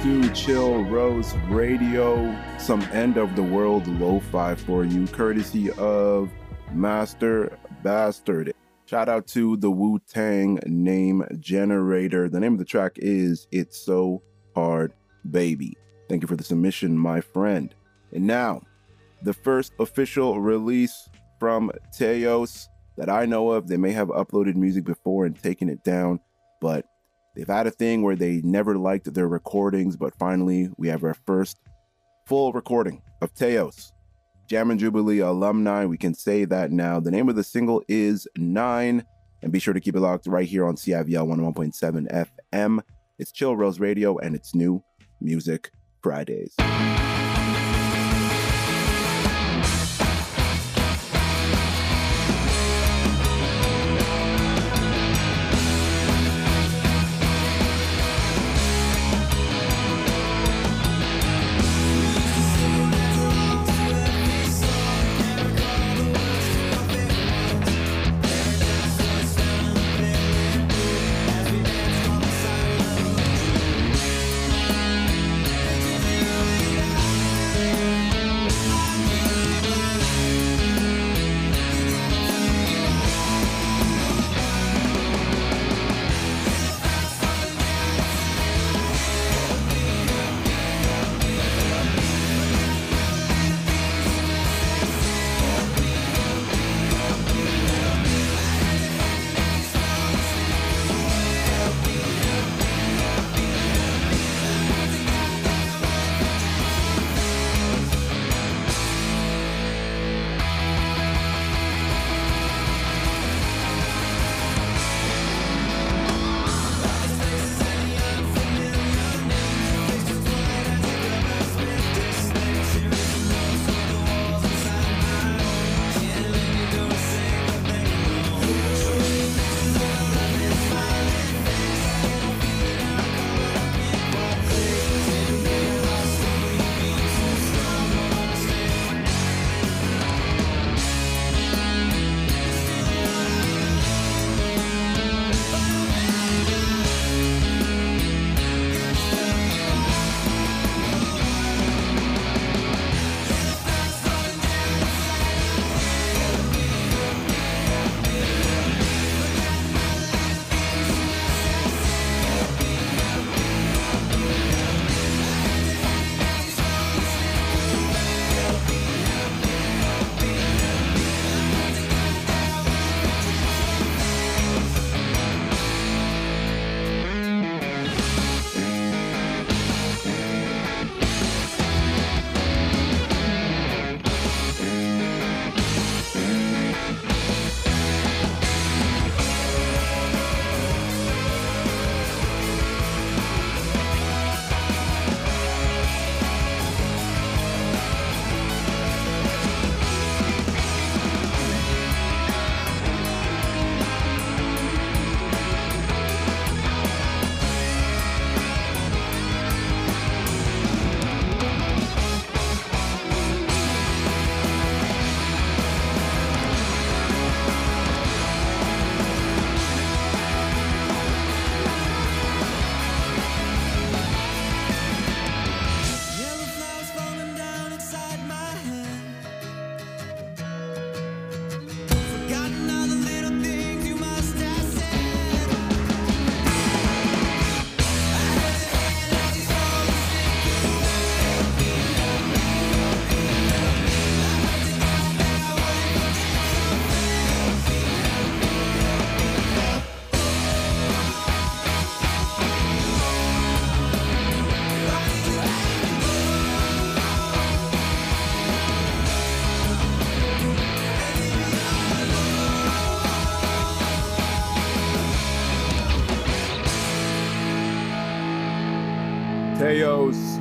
To 0.03 0.33
Chill 0.33 0.83
Rose 0.85 1.35
Radio. 1.49 2.35
Some 2.59 2.81
end 2.85 3.19
of 3.19 3.37
the 3.37 3.43
world 3.43 3.87
lo-fi 3.87 4.55
for 4.55 4.83
you, 4.83 5.07
courtesy 5.07 5.71
of 5.73 6.31
Master 6.73 7.59
Bastard. 7.83 8.55
Shout 8.87 9.11
out 9.11 9.27
to 9.29 9.59
the 9.59 9.71
Wu 9.71 9.99
Tang 10.09 10.59
name 10.65 11.23
generator. 11.39 12.31
The 12.31 12.41
name 12.41 12.55
of 12.55 12.59
the 12.59 12.65
track 12.65 12.93
is 12.97 13.47
It's 13.53 13.77
So 13.77 14.23
Hard 14.55 14.95
Baby. 15.31 15.77
Thank 16.09 16.23
you 16.23 16.29
for 16.29 16.37
the 16.37 16.45
submission, 16.45 16.97
my 16.97 17.21
friend. 17.21 17.75
And 18.15 18.27
now, 18.27 18.63
the 19.23 19.35
first 19.35 19.75
official 19.79 20.41
release 20.41 21.11
from 21.39 21.71
Tayos 21.95 22.69
that 22.97 23.11
I 23.11 23.27
know 23.27 23.51
of. 23.51 23.69
They 23.69 23.77
may 23.77 23.93
have 23.93 24.09
uploaded 24.09 24.55
music 24.55 24.85
before 24.85 25.27
and 25.27 25.41
taken 25.41 25.69
it 25.69 25.85
down, 25.85 26.21
but 26.59 26.87
they've 27.35 27.47
had 27.47 27.67
a 27.67 27.71
thing 27.71 28.03
where 28.03 28.17
they 28.17 28.41
never 28.43 28.77
liked 28.77 29.13
their 29.13 29.29
recordings, 29.29 29.97
but 29.97 30.15
finally 30.19 30.71
we 30.77 30.89
have 30.89 31.05
our 31.05 31.15
first 31.27 31.59
full 32.27 32.53
recording 32.53 33.03
of 33.23 33.35
Tayos. 33.35 33.93
Jam 34.49 34.71
and 34.71 34.81
Jubilee 34.81 35.21
alumni, 35.21 35.85
we 35.85 35.97
can 35.97 36.13
say 36.13 36.45
that 36.45 36.73
now. 36.73 36.99
The 36.99 37.11
name 37.11 37.29
of 37.29 37.37
the 37.37 37.45
single 37.45 37.83
is 37.89 38.27
Nine, 38.37 39.05
and 39.43 39.53
be 39.53 39.61
sure 39.61 39.75
to 39.75 39.81
keep 39.81 39.95
it 39.95 40.01
locked 40.01 40.27
right 40.27 40.49
here 40.49 40.67
on 40.67 40.75
CIVL 40.75 41.29
101.7 41.55 42.27
FM. 42.53 42.81
It's 43.19 43.33
Chill 43.33 43.57
Rose 43.57 43.79
Radio, 43.79 44.19
and 44.19 44.35
it's 44.35 44.55
new 44.55 44.83
Music 45.21 45.71
Fridays. 46.03 46.55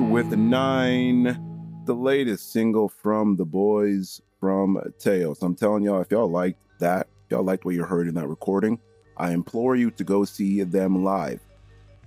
With 0.09 0.31
nine, 0.35 1.83
the 1.85 1.93
latest 1.93 2.51
single 2.51 2.89
from 2.89 3.37
the 3.37 3.45
boys 3.45 4.19
from 4.39 4.81
Tayos. 4.97 5.43
I'm 5.43 5.55
telling 5.55 5.83
y'all, 5.83 6.01
if 6.01 6.09
y'all 6.09 6.29
liked 6.29 6.59
that, 6.79 7.07
y'all 7.29 7.43
liked 7.43 7.63
what 7.63 7.75
you 7.75 7.83
heard 7.83 8.07
in 8.07 8.15
that 8.15 8.27
recording, 8.27 8.79
I 9.17 9.31
implore 9.31 9.75
you 9.75 9.91
to 9.91 10.03
go 10.03 10.25
see 10.25 10.63
them 10.63 11.03
live. 11.03 11.39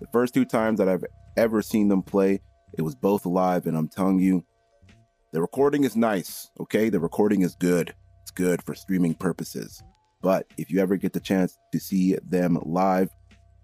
The 0.01 0.09
first 0.13 0.35
two 0.35 0.45
times 0.45 0.79
that 0.79 0.89
I've 0.89 1.05
ever 1.37 1.63
seen 1.63 1.87
them 1.87 2.03
play, 2.03 2.41
it 2.77 2.83
was 2.83 2.97
both 2.97 3.25
live, 3.25 3.67
and 3.67 3.77
I'm 3.77 3.89
telling 3.89 4.19
you, 4.19 4.45
the 5.33 5.41
recording 5.41 5.85
is 5.85 5.95
nice, 5.95 6.51
okay? 6.59 6.89
The 6.89 7.01
recording 7.01 7.43
is 7.43 7.55
good. 7.55 7.95
It's 8.23 8.33
good 8.33 8.63
for 8.63 8.75
streaming 8.75 9.15
purposes. 9.15 9.81
But 10.21 10.47
if 10.59 10.71
you 10.73 10.81
ever 10.81 10.97
get 10.97 11.13
the 11.13 11.21
chance 11.21 11.57
to 11.73 11.79
see 11.79 12.17
them 12.29 12.59
live, 12.65 13.11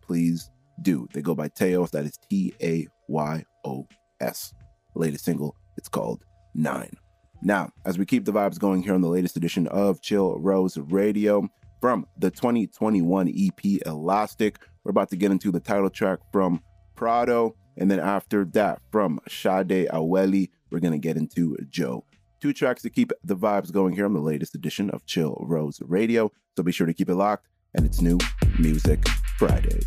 please 0.01 0.49
do. 0.81 1.09
They 1.13 1.23
go 1.23 1.35
by 1.35 1.49
Tayos, 1.49 1.91
that 1.91 2.05
is 2.05 2.19
T 2.31 2.55
A 2.63 2.87
Y 3.09 3.45
O 3.65 3.89
S. 4.21 4.53
Latest 4.95 5.25
single, 5.25 5.57
it's 5.77 5.89
called 5.89 6.25
Nine. 6.55 6.95
Now, 7.43 7.71
as 7.85 7.99
we 7.99 8.05
keep 8.05 8.25
the 8.25 8.33
vibes 8.33 8.59
going 8.59 8.83
here 8.83 8.95
on 8.95 9.01
the 9.01 9.09
latest 9.09 9.37
edition 9.37 9.69
of 9.69 10.01
Chill 10.03 10.39
Rose 10.41 10.77
Radio 10.77 11.49
from 11.81 12.07
the 12.19 12.31
2021 12.31 13.29
EP 13.29 13.87
Elastic, 13.87 14.59
we're 14.83 14.91
about 14.91 15.11
to 15.11 15.17
get 15.17 15.31
into 15.31 15.53
the 15.53 15.61
title 15.61 15.91
track 15.91 16.19
from 16.33 16.61
Prado. 16.97 17.55
And 17.77 17.89
then 17.89 18.01
after 18.01 18.45
that, 18.55 18.81
from 18.91 19.21
Sade 19.29 19.89
Awele, 19.93 20.51
we're 20.71 20.81
going 20.81 20.93
to 20.93 20.99
get 20.99 21.17
into 21.17 21.57
Jo. 21.69 22.05
Two 22.41 22.53
tracks 22.53 22.83
to 22.83 22.91
keep 22.91 23.13
the 23.23 23.37
vibes 23.37 23.73
going 23.73 23.95
here 23.95 24.05
on 24.05 24.15
the 24.15 24.21
latest 24.21 24.55
edition 24.55 24.91
of 24.91 25.07
Chill 25.07 25.37
Rose 25.41 25.81
Radio. 25.85 26.33
So 26.57 26.63
be 26.63 26.73
sure 26.73 26.87
to 26.87 26.95
keep 26.95 27.09
it 27.09 27.15
locked. 27.15 27.47
And 27.75 27.87
it's 27.87 28.01
new 28.01 28.19
Music 28.59 29.07
Fridays. 29.39 29.87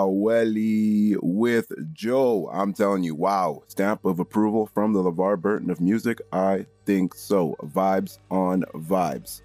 Awele 0.00 1.16
with 1.22 1.70
Jo. 1.92 2.48
I'm 2.52 2.72
telling 2.72 3.04
you, 3.04 3.14
wow. 3.14 3.62
Stamp 3.68 4.04
of 4.04 4.18
approval 4.18 4.70
from 4.72 4.92
the 4.92 5.02
LeVar 5.02 5.40
Burton 5.40 5.70
of 5.70 5.80
music. 5.80 6.20
I 6.32 6.66
think 6.86 7.14
so. 7.14 7.56
Vibes 7.62 8.18
on 8.30 8.64
vibes. 8.74 9.42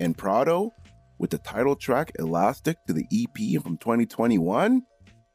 And 0.00 0.16
Prado 0.16 0.72
with 1.18 1.30
the 1.30 1.38
title 1.38 1.76
track 1.76 2.12
Elastic 2.18 2.76
to 2.86 2.92
the 2.92 3.06
EP 3.12 3.62
from 3.62 3.78
2021. 3.78 4.82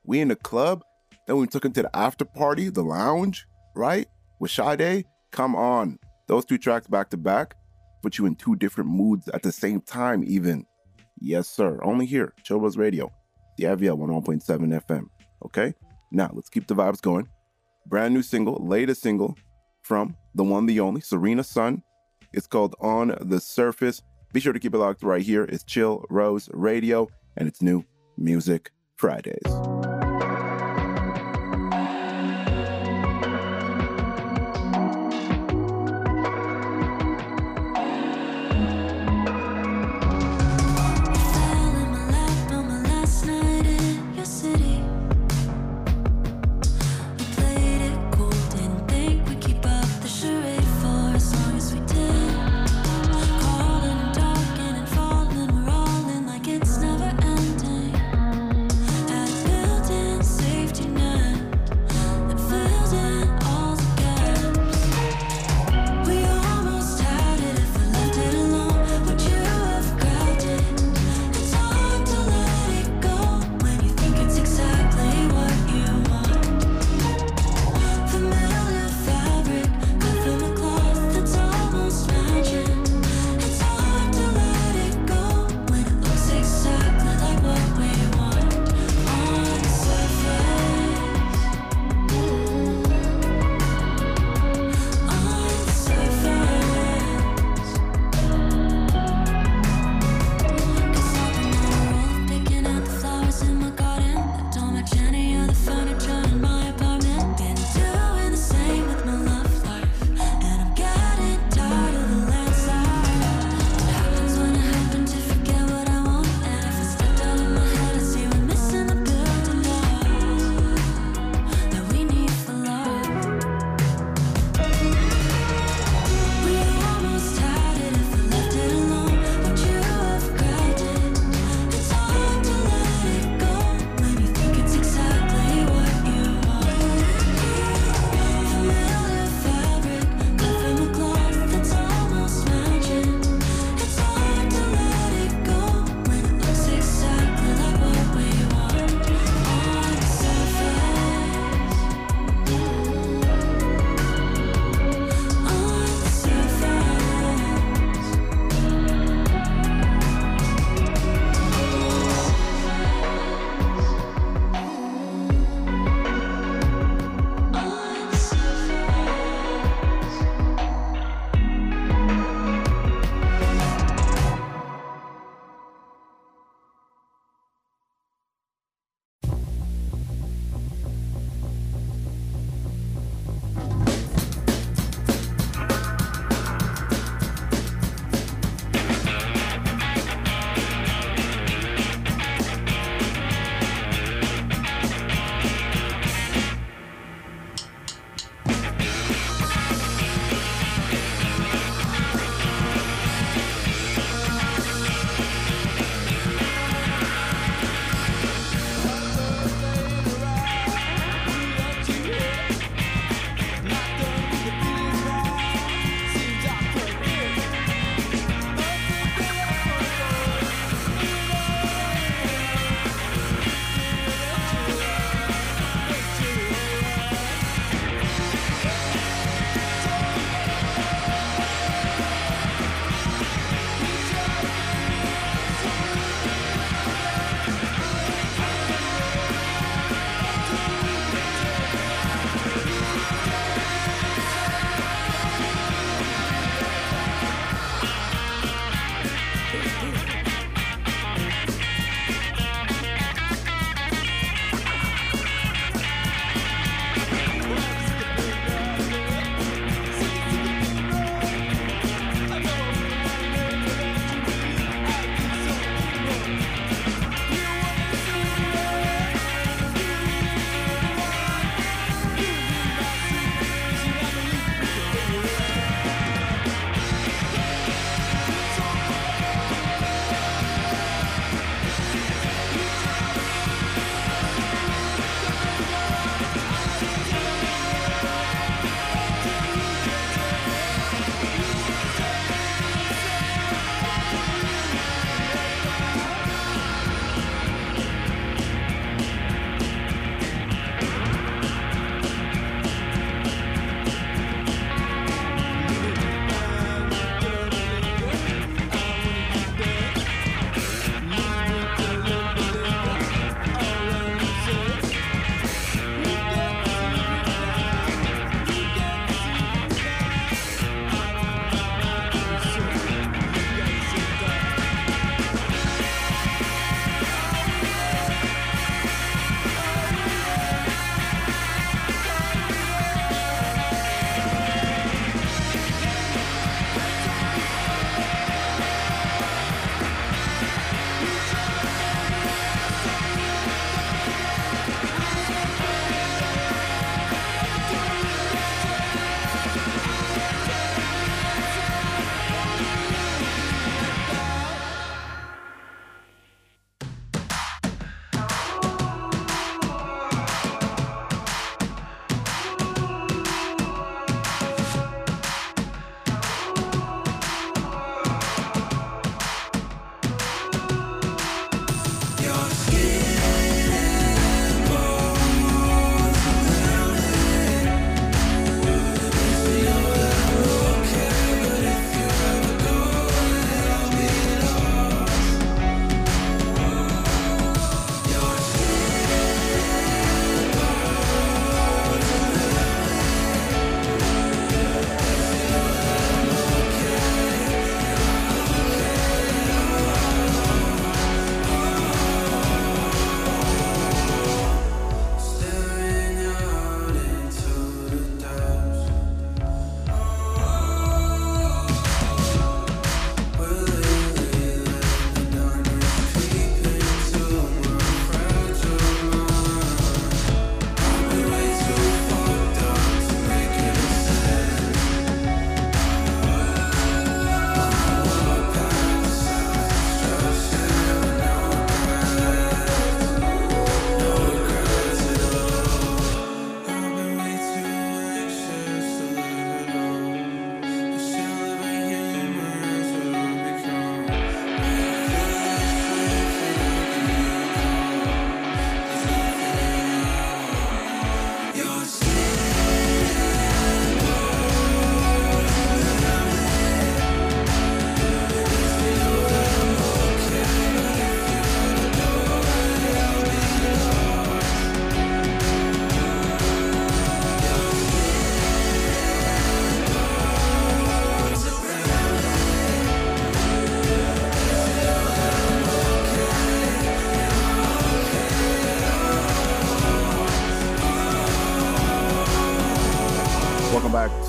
We 0.06 0.20
in 0.20 0.28
the 0.28 0.36
club. 0.36 0.84
Then 1.28 1.38
we 1.38 1.48
took 1.48 1.66
him 1.66 1.74
to 1.74 1.84
the 1.84 1.96
after 1.96 2.26
party, 2.26 2.70
the 2.70 2.84
lounge, 2.84 3.48
right? 3.76 4.08
With 4.40 4.52
Sade. 4.52 5.06
Come 5.32 5.56
on. 5.56 6.00
Those 6.28 6.46
two 6.46 6.58
tracks 6.58 6.88
back 6.88 7.10
to 7.12 7.18
back 7.18 7.56
put 8.02 8.18
you 8.18 8.26
in 8.26 8.36
two 8.36 8.56
different 8.56 8.90
moods 8.90 9.28
at 9.30 9.44
the 9.44 9.52
same 9.52 9.82
time, 9.82 10.24
even. 10.26 10.66
Yes, 11.20 11.50
sir. 11.50 11.80
Only 11.84 12.06
here, 12.06 12.34
Buzz 12.48 12.78
Radio, 12.78 13.12
the 13.60 13.68
IVL 13.68 13.98
101.7 13.98 14.82
FM. 14.88 15.06
Okay? 15.46 15.74
Now, 16.12 16.32
let's 16.34 16.50
keep 16.50 16.68
the 16.68 16.76
vibes 16.76 17.02
going. 17.02 17.28
Brand 17.86 18.14
new 18.14 18.22
single, 18.22 18.66
latest 18.66 19.02
single 19.02 19.36
from 19.84 20.16
the 20.36 20.44
one, 20.44 20.66
the 20.66 20.80
only, 20.80 21.02
Serena 21.02 21.44
Sun. 21.44 21.84
It's 22.34 22.48
called 22.48 22.76
On 22.80 23.16
the 23.22 23.40
Surface. 23.40 24.02
Be 24.34 24.40
sure 24.40 24.54
to 24.54 24.60
keep 24.60 24.74
it 24.74 24.78
locked 24.78 25.04
right 25.04 25.22
here. 25.22 25.44
It's 25.44 25.64
Chill 25.64 26.06
Rose 26.10 26.50
Radio, 26.54 27.08
and 27.38 27.48
it's 27.48 27.62
new 27.62 27.84
Music 28.18 28.72
Fridays. 28.98 29.79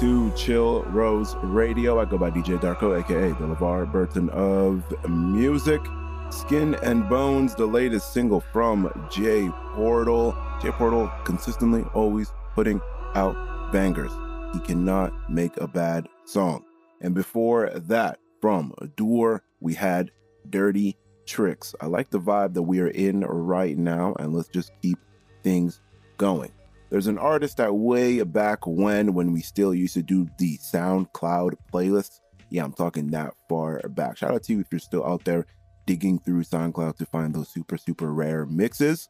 To 0.00 0.32
Chill 0.34 0.82
Rose 0.84 1.34
Radio. 1.42 2.00
I 2.00 2.06
go 2.06 2.16
by 2.16 2.30
DJ 2.30 2.58
Darko, 2.58 2.98
aka 2.98 3.28
the 3.28 3.54
LeVar 3.54 3.92
Burton 3.92 4.30
of 4.30 4.82
music. 5.06 5.82
Skin 6.30 6.74
and 6.76 7.06
Bones, 7.06 7.54
the 7.54 7.66
latest 7.66 8.14
single 8.14 8.40
from 8.40 8.90
Jay 9.10 9.50
Portal. 9.74 10.34
Jay 10.62 10.70
Portal 10.70 11.12
consistently 11.24 11.82
always 11.92 12.32
putting 12.54 12.80
out 13.14 13.36
bangers. 13.72 14.10
He 14.54 14.60
cannot 14.60 15.12
make 15.28 15.54
a 15.58 15.68
bad 15.68 16.08
song. 16.24 16.64
And 17.02 17.14
before 17.14 17.68
that, 17.68 18.18
from 18.40 18.72
DOUR, 18.96 19.42
we 19.60 19.74
had 19.74 20.10
Dirty 20.48 20.96
Tricks. 21.26 21.74
I 21.78 21.86
like 21.86 22.08
the 22.08 22.20
vibe 22.20 22.54
that 22.54 22.62
we 22.62 22.80
are 22.80 22.88
in 22.88 23.20
right 23.20 23.76
now, 23.76 24.14
and 24.18 24.32
let's 24.32 24.48
just 24.48 24.72
keep 24.80 24.98
things 25.42 25.82
going. 26.16 26.52
There's 26.90 27.06
an 27.06 27.18
artist 27.18 27.58
that 27.58 27.72
way 27.72 28.22
back 28.24 28.66
when, 28.66 29.14
when 29.14 29.32
we 29.32 29.40
still 29.42 29.72
used 29.72 29.94
to 29.94 30.02
do 30.02 30.26
the 30.38 30.58
SoundCloud 30.58 31.54
playlists. 31.72 32.20
Yeah, 32.50 32.64
I'm 32.64 32.72
talking 32.72 33.08
that 33.12 33.32
far 33.48 33.80
back. 33.90 34.16
Shout 34.16 34.32
out 34.32 34.42
to 34.44 34.52
you 34.52 34.60
if 34.60 34.66
you're 34.72 34.80
still 34.80 35.06
out 35.06 35.24
there 35.24 35.46
digging 35.86 36.18
through 36.18 36.42
SoundCloud 36.42 36.96
to 36.96 37.06
find 37.06 37.32
those 37.32 37.48
super, 37.48 37.78
super 37.78 38.12
rare 38.12 38.44
mixes. 38.44 39.08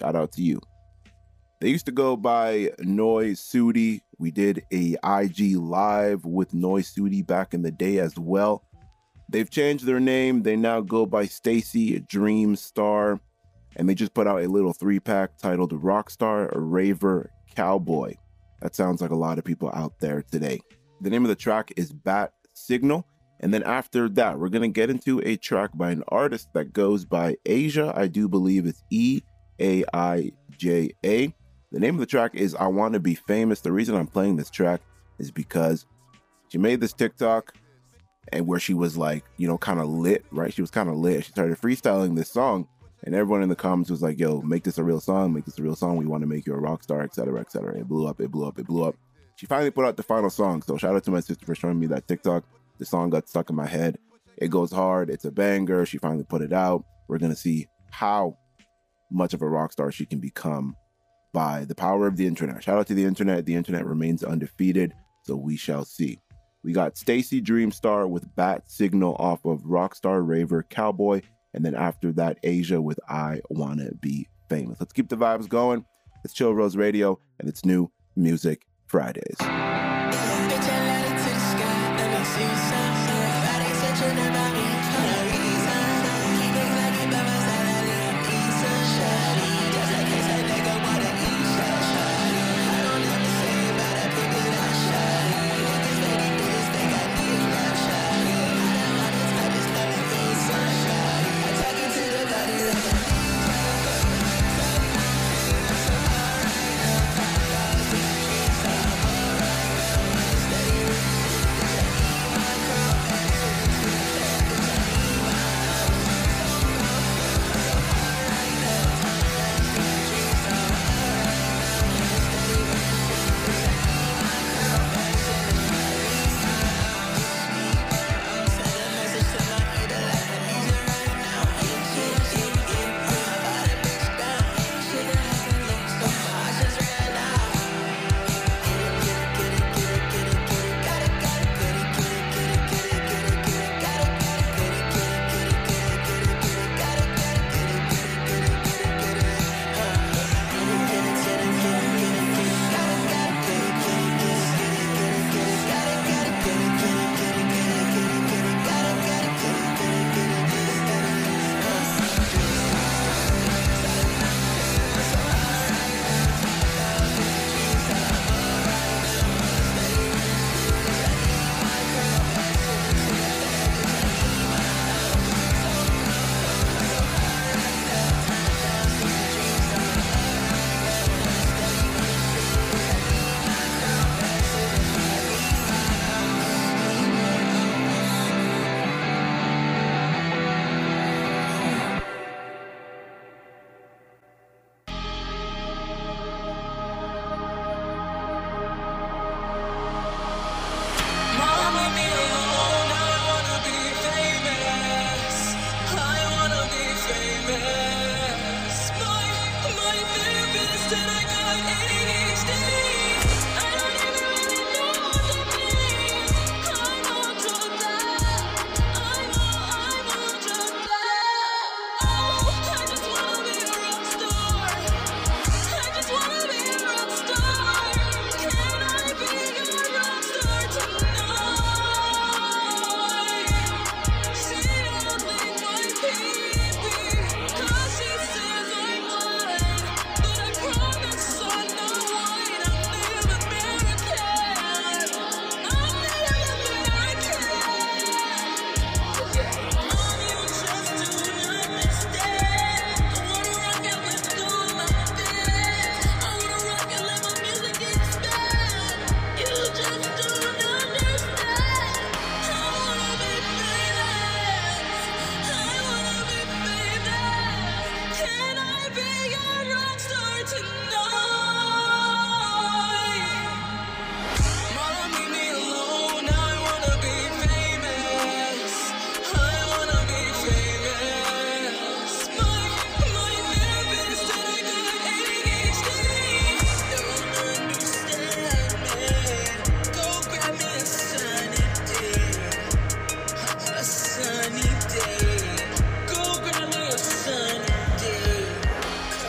Shout 0.00 0.16
out 0.16 0.32
to 0.32 0.42
you. 0.42 0.60
They 1.60 1.68
used 1.68 1.86
to 1.86 1.92
go 1.92 2.16
by 2.16 2.72
Noise 2.80 3.40
Sudi. 3.40 4.00
We 4.18 4.32
did 4.32 4.64
a 4.72 4.96
IG 5.04 5.56
live 5.56 6.24
with 6.24 6.52
Noise 6.52 6.92
Sudi 6.92 7.24
back 7.24 7.54
in 7.54 7.62
the 7.62 7.70
day 7.70 8.00
as 8.00 8.18
well. 8.18 8.64
They've 9.30 9.48
changed 9.48 9.86
their 9.86 10.00
name. 10.00 10.42
They 10.42 10.56
now 10.56 10.80
go 10.80 11.06
by 11.06 11.26
Stacy 11.26 12.00
Dreamstar 12.00 13.20
and 13.76 13.88
they 13.88 13.94
just 13.94 14.14
put 14.14 14.26
out 14.26 14.42
a 14.42 14.48
little 14.48 14.72
three 14.72 15.00
pack 15.00 15.38
titled 15.38 15.72
Rockstar 15.72 16.50
Raver 16.54 17.30
Cowboy. 17.54 18.14
That 18.60 18.74
sounds 18.74 19.00
like 19.02 19.10
a 19.10 19.16
lot 19.16 19.38
of 19.38 19.44
people 19.44 19.70
out 19.74 19.98
there 20.00 20.22
today. 20.22 20.60
The 21.00 21.10
name 21.10 21.24
of 21.24 21.28
the 21.28 21.34
track 21.34 21.72
is 21.76 21.92
Bat 21.92 22.32
Signal. 22.54 23.06
And 23.40 23.52
then 23.52 23.62
after 23.64 24.08
that, 24.10 24.38
we're 24.38 24.48
going 24.48 24.62
to 24.62 24.68
get 24.68 24.90
into 24.90 25.20
a 25.20 25.36
track 25.36 25.70
by 25.74 25.90
an 25.90 26.02
artist 26.08 26.48
that 26.54 26.72
goes 26.72 27.04
by 27.04 27.36
eaija. 27.44 27.96
I 27.96 28.06
do 28.06 28.28
believe 28.28 28.64
it's 28.64 28.82
E 28.90 29.20
A 29.60 29.84
I 29.92 30.32
J 30.56 30.90
A. 31.04 31.34
The 31.72 31.80
name 31.80 31.94
of 31.94 32.00
the 32.00 32.06
track 32.06 32.34
is 32.34 32.54
I 32.54 32.68
Want 32.68 32.94
to 32.94 33.00
Be 33.00 33.16
Famous. 33.16 33.60
The 33.60 33.72
reason 33.72 33.96
I'm 33.96 34.06
playing 34.06 34.36
this 34.36 34.50
track 34.50 34.80
is 35.18 35.30
because 35.30 35.84
she 36.48 36.56
made 36.56 36.80
this 36.80 36.92
TikTok 36.92 37.54
and 38.32 38.46
where 38.46 38.60
she 38.60 38.72
was 38.72 38.96
like, 38.96 39.24
you 39.36 39.46
know, 39.46 39.58
kind 39.58 39.80
of 39.80 39.88
lit, 39.88 40.24
right? 40.30 40.54
She 40.54 40.62
was 40.62 40.70
kind 40.70 40.88
of 40.88 40.96
lit. 40.96 41.24
She 41.24 41.32
started 41.32 41.60
freestyling 41.60 42.16
this 42.16 42.30
song 42.30 42.68
and 43.04 43.14
everyone 43.14 43.42
in 43.42 43.48
the 43.48 43.56
comments 43.56 43.90
was 43.90 44.02
like, 44.02 44.18
yo, 44.18 44.40
make 44.40 44.64
this 44.64 44.78
a 44.78 44.84
real 44.84 45.00
song, 45.00 45.32
make 45.32 45.44
this 45.44 45.58
a 45.58 45.62
real 45.62 45.76
song. 45.76 45.96
We 45.96 46.06
want 46.06 46.22
to 46.22 46.26
make 46.26 46.46
you 46.46 46.54
a 46.54 46.58
rock 46.58 46.82
star, 46.82 47.02
etc., 47.02 47.40
etc. 47.40 47.78
It 47.78 47.86
blew 47.86 48.06
up, 48.06 48.20
it 48.20 48.30
blew 48.30 48.46
up, 48.46 48.58
it 48.58 48.66
blew 48.66 48.84
up. 48.84 48.96
She 49.36 49.46
finally 49.46 49.70
put 49.70 49.84
out 49.84 49.96
the 49.96 50.02
final 50.02 50.30
song. 50.30 50.62
So 50.62 50.78
shout 50.78 50.94
out 50.94 51.04
to 51.04 51.10
my 51.10 51.20
sister 51.20 51.44
for 51.44 51.54
showing 51.54 51.78
me 51.78 51.86
that 51.88 52.08
TikTok. 52.08 52.44
The 52.78 52.86
song 52.86 53.10
got 53.10 53.28
stuck 53.28 53.50
in 53.50 53.56
my 53.56 53.66
head. 53.66 53.98
It 54.38 54.50
goes 54.50 54.72
hard. 54.72 55.10
It's 55.10 55.24
a 55.24 55.30
banger. 55.30 55.84
She 55.84 55.98
finally 55.98 56.24
put 56.24 56.42
it 56.42 56.52
out. 56.52 56.84
We're 57.08 57.18
gonna 57.18 57.36
see 57.36 57.66
how 57.90 58.38
much 59.10 59.34
of 59.34 59.42
a 59.42 59.48
rock 59.48 59.72
star 59.72 59.92
she 59.92 60.06
can 60.06 60.18
become 60.18 60.74
by 61.32 61.64
the 61.64 61.74
power 61.74 62.06
of 62.06 62.16
the 62.16 62.26
internet. 62.26 62.62
Shout 62.62 62.78
out 62.78 62.86
to 62.86 62.94
the 62.94 63.04
internet. 63.04 63.44
The 63.44 63.54
internet 63.54 63.86
remains 63.86 64.24
undefeated. 64.24 64.94
So 65.24 65.36
we 65.36 65.56
shall 65.56 65.84
see. 65.84 66.20
We 66.62 66.72
got 66.72 66.96
Stacy 66.96 67.42
Dreamstar 67.42 68.08
with 68.08 68.34
Bat 68.36 68.70
Signal 68.70 69.16
off 69.18 69.44
of 69.44 69.60
Rockstar 69.62 70.26
Raver 70.26 70.62
Cowboy. 70.62 71.20
And 71.54 71.64
then 71.64 71.74
after 71.74 72.12
that, 72.12 72.42
eaija 72.42 72.82
with 72.82 72.98
I 73.08 73.40
Wanna 73.48 73.92
Be 74.00 74.28
Famous. 74.48 74.78
Let's 74.80 74.92
keep 74.92 75.08
the 75.08 75.16
vibes 75.16 75.48
going. 75.48 75.84
It's 76.24 76.34
Chill 76.34 76.54
Rose 76.54 76.76
Radio 76.76 77.18
and 77.38 77.48
it's 77.48 77.64
new 77.64 77.90
Music 78.16 78.66
Fridays. 78.86 79.93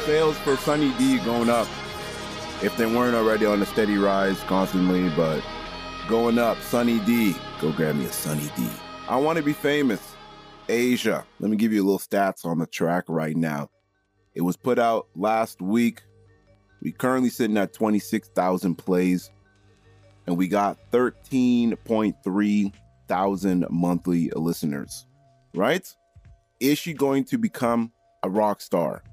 Sales 0.06 0.38
for 0.40 0.56
Sunny 0.58 0.94
D 1.00 1.18
going 1.26 1.50
up. 1.50 1.68
If 2.62 2.78
they 2.78 2.86
weren't 2.86 3.16
already 3.16 3.46
on 3.46 3.62
a 3.62 3.66
steady 3.66 3.98
rise 3.98 4.40
constantly, 4.44 5.10
but 5.16 5.44
going 6.08 6.38
up. 6.38 6.60
Sunny 6.62 7.00
D. 7.00 7.36
Go 7.60 7.72
grab 7.72 7.96
me 7.96 8.06
a 8.06 8.12
Sunny 8.12 8.50
D. 8.56 8.68
I 9.08 9.18
want 9.18 9.38
to 9.38 9.44
be 9.44 9.54
famous. 9.54 10.16
eaija. 10.68 11.24
Let 11.40 11.50
me 11.50 11.58
give 11.58 11.74
you 11.74 11.82
a 11.82 11.86
little 11.86 12.00
stats 12.00 12.46
on 12.46 12.60
the 12.60 12.68
track 12.68 13.06
right 13.08 13.36
now. 13.36 13.70
It 14.36 14.42
was 14.42 14.58
put 14.58 14.78
out 14.78 15.08
last 15.16 15.62
week. 15.62 16.04
We 16.82 16.92
currently 16.92 17.30
sitting 17.30 17.58
at 17.58 17.74
26,000 17.74 18.76
plays 18.76 19.32
and 20.28 20.38
we 20.38 20.48
got 20.48 20.78
13.3 20.92 22.74
thousand 23.08 23.66
monthly 23.70 24.30
listeners. 24.36 25.06
Right? 25.54 25.88
Is 26.60 26.78
she 26.78 26.94
going 26.94 27.24
to 27.26 27.38
become 27.38 27.92
a 28.24 28.30
rock 28.30 28.62
star? 28.62 29.04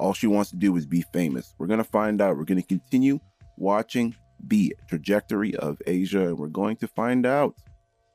All 0.00 0.14
she 0.14 0.26
wants 0.26 0.50
to 0.50 0.56
do 0.56 0.76
is 0.76 0.86
be 0.86 1.04
famous. 1.12 1.54
We're 1.58 1.66
going 1.66 1.78
to 1.78 1.84
find 1.84 2.20
out. 2.20 2.36
We're 2.36 2.44
going 2.44 2.60
to 2.60 2.66
continue 2.66 3.20
watching 3.56 4.14
the 4.46 4.74
trajectory 4.88 5.54
of 5.56 5.78
eaija 5.86 6.28
and 6.28 6.38
we're 6.38 6.48
going 6.48 6.76
to 6.76 6.88
find 6.88 7.26
out. 7.26 7.54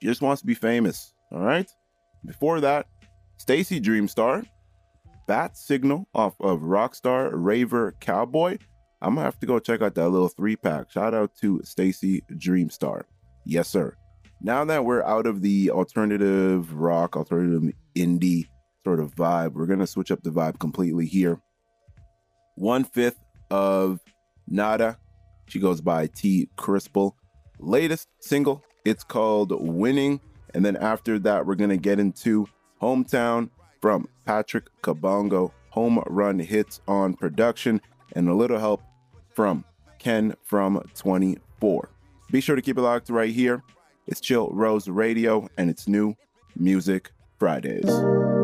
She 0.02 0.08
just 0.08 0.22
wants 0.22 0.42
to 0.42 0.48
be 0.48 0.56
famous. 0.56 1.14
All 1.32 1.42
right? 1.42 1.70
Before 2.26 2.60
that, 2.62 2.88
Stacy 3.38 3.80
Dreamstar, 3.80 4.46
Bat 5.28 5.58
Signal 5.58 6.08
off 6.14 6.36
of 6.40 6.62
Rockstar 6.62 7.30
Raver 7.34 7.96
Cowboy. 8.00 8.58
I'm 9.02 9.16
gonna 9.16 9.26
have 9.26 9.40
to 9.40 9.46
go 9.46 9.60
check 9.60 9.82
out 9.82 9.96
that 9.96 10.10
little 10.10 10.30
three 10.30 10.56
pack. 10.56 10.92
Shout 10.92 11.14
out 11.14 11.36
to 11.42 11.62
Stacy 11.64 12.24
Dreamstar. 12.32 13.04
Yes, 13.46 13.68
sir. 13.68 13.96
Now 14.42 14.66
that 14.66 14.86
we're 14.86 15.04
out 15.04 15.28
of 15.28 15.42
the 15.42 15.72
alternative 15.72 16.74
rock, 16.74 17.16
alternative 17.16 17.74
indie 17.96 18.48
sort 18.84 19.00
of 19.00 19.14
vibe, 19.16 19.54
we're 19.54 19.68
gonna 19.68 19.88
switch 19.88 20.12
up 20.12 20.24
the 20.24 20.32
vibe 20.32 20.60
completely 20.60 21.06
here. 21.06 21.40
One 22.56 22.84
fifth 22.84 23.20
of 23.52 24.00
Nada. 24.48 24.98
She 25.48 25.60
goes 25.60 25.82
by 25.82 26.08
Tee 26.08 26.50
Krispil. 26.58 27.14
Latest 27.60 28.08
single, 28.20 28.64
it's 28.84 29.04
called 29.04 29.52
Winning. 29.52 30.20
And 30.54 30.66
then 30.66 30.76
after 30.78 31.20
that, 31.20 31.46
we're 31.46 31.56
gonna 31.56 31.78
get 31.78 32.00
into 32.00 32.48
Hometown 32.82 33.50
from 33.82 34.08
Patrik 34.26 34.68
Kabongo, 34.82 35.52
Homerun 35.74 36.44
Hitz 36.44 36.82
on 36.88 37.14
production, 37.14 37.82
and 38.14 38.30
a 38.30 38.34
little 38.34 38.60
help 38.60 38.82
from 39.34 39.66
Ken 40.00 40.34
from 40.44 40.82
24. 40.96 41.90
Be 42.32 42.42
sure 42.42 42.56
to 42.56 42.62
keep 42.62 42.78
it 42.78 42.82
locked 42.82 43.10
right 43.10 43.32
here. 43.32 43.64
It's 44.08 44.22
Chill 44.22 44.50
Rose 44.52 44.88
Radio, 44.88 45.48
and 45.58 45.70
it's 45.70 45.88
new 45.88 46.16
Music 46.56 47.12
Fridays. 47.38 48.35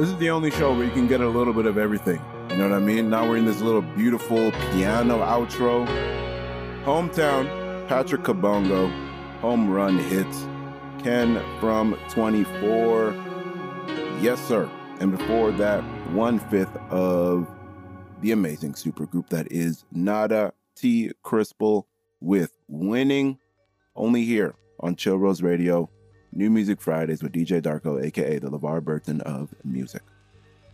This 0.00 0.08
is 0.08 0.16
the 0.16 0.30
only 0.30 0.50
show 0.50 0.74
where 0.74 0.86
you 0.86 0.90
can 0.92 1.06
get 1.06 1.20
a 1.20 1.28
little 1.28 1.52
bit 1.52 1.66
of 1.66 1.76
everything. 1.76 2.22
You 2.48 2.56
know 2.56 2.70
what 2.70 2.74
I 2.74 2.78
mean? 2.78 3.10
Now 3.10 3.28
we're 3.28 3.36
in 3.36 3.44
this 3.44 3.60
little 3.60 3.82
beautiful 3.82 4.50
piano 4.72 5.18
outro. 5.18 5.86
Hometown, 6.84 7.46
Patrik 7.86 8.22
Kabongo, 8.22 8.90
Homerun 9.42 10.00
Hitz. 10.00 10.46
Ken 11.04 11.38
from 11.60 11.98
24. 12.08 13.12
Yes, 14.22 14.42
sir. 14.48 14.70
And 15.00 15.18
before 15.18 15.52
that, 15.52 15.82
one 16.12 16.38
fifth 16.38 16.74
of 16.88 17.46
the 18.22 18.32
amazing 18.32 18.72
supergroup 18.72 19.28
that 19.28 19.52
is 19.52 19.84
Nada 19.92 20.54
Tee 20.76 21.12
Krispil 21.22 21.84
with 22.20 22.56
Winning. 22.68 23.38
Only 23.94 24.24
here 24.24 24.54
on 24.78 24.96
Chill 24.96 25.18
Rose 25.18 25.42
Radio. 25.42 25.90
New 26.32 26.50
Music 26.50 26.80
Fridays 26.80 27.22
with 27.22 27.32
DJ 27.32 27.60
Darko, 27.60 28.02
aka 28.04 28.38
the 28.38 28.50
LeVar 28.50 28.82
Burton 28.82 29.20
of 29.22 29.54
music. 29.64 30.02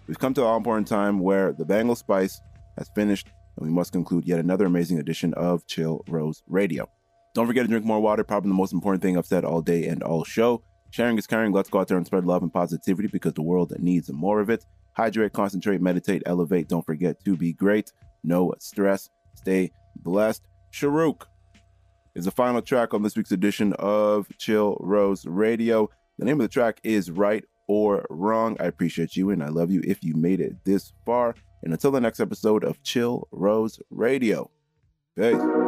We've 0.07 0.18
come 0.18 0.34
to 0.34 0.42
an 0.42 0.46
all 0.46 0.57
important 0.57 0.86
time 0.86 1.18
where 1.18 1.52
the 1.52 1.64
Bengal 1.64 1.96
Spice 1.96 2.40
has 2.78 2.90
finished, 2.94 3.28
and 3.57 3.66
we 3.66 3.72
must 3.72 3.92
conclude 3.92 4.26
yet 4.26 4.38
another 4.38 4.66
amazing 4.66 4.98
edition 4.98 5.34
of 5.34 5.66
Chill 5.66 6.04
Rose 6.09 6.42
Radio. 6.46 6.88
Don't 7.34 7.46
forget 7.46 7.64
to 7.64 7.68
drink 7.68 7.84
more 7.84 8.00
water, 8.00 8.22
probably 8.24 8.50
the 8.50 8.54
most 8.54 8.72
important 8.72 9.02
thing 9.02 9.18
I've 9.18 9.26
said 9.26 9.44
all 9.44 9.62
day 9.62 9.86
and 9.86 10.02
all 10.02 10.24
show. 10.24 10.62
Sharing 10.90 11.18
is 11.18 11.26
caring. 11.26 11.52
Let's 11.52 11.68
go 11.68 11.80
out 11.80 11.88
there 11.88 11.96
and 11.96 12.07
spread 12.07 12.24
love 12.24 12.42
and 12.42 12.52
positivity 12.52 13.09
because 13.09 13.34
the 13.34 13.42
world 13.42 13.72
needs 13.78 14.11
more 14.11 14.40
of 14.40 14.50
it. 14.50 14.64
Hydrate, 14.92 15.32
concentrate, 15.32 15.80
meditate, 15.82 16.22
elevate. 16.24 16.68
Don't 16.68 16.86
forget 16.86 17.22
to 17.24 17.36
be 17.36 17.52
great. 17.52 17.92
No 18.24 18.54
stress. 18.59 19.11
Stay 19.34 19.72
blessed. 19.96 20.42
Sharuk 20.72 21.22
is 22.16 22.24
the 22.24 22.30
final 22.30 22.62
track 22.62 22.94
on 22.94 23.02
this 23.02 23.14
week's 23.14 23.30
edition 23.30 23.74
of 23.74 24.26
Chill 24.38 24.78
Rose 24.80 25.26
Radio. 25.26 25.90
The 26.18 26.24
name 26.24 26.40
of 26.40 26.44
the 26.44 26.52
track 26.52 26.80
is 26.82 27.10
Right 27.10 27.44
or 27.68 28.06
Wrong. 28.08 28.56
I 28.58 28.64
appreciate 28.64 29.16
you 29.16 29.30
and 29.30 29.42
I 29.42 29.48
love 29.48 29.70
you 29.70 29.82
if 29.84 30.02
you 30.02 30.14
made 30.14 30.40
it 30.40 30.64
this 30.64 30.94
far. 31.04 31.34
And 31.62 31.74
until 31.74 31.90
the 31.90 32.00
next 32.00 32.18
episode 32.18 32.64
of 32.64 32.82
Chill 32.82 33.28
Rose 33.32 33.78
Radio, 33.90 34.50
peace. 35.14 35.65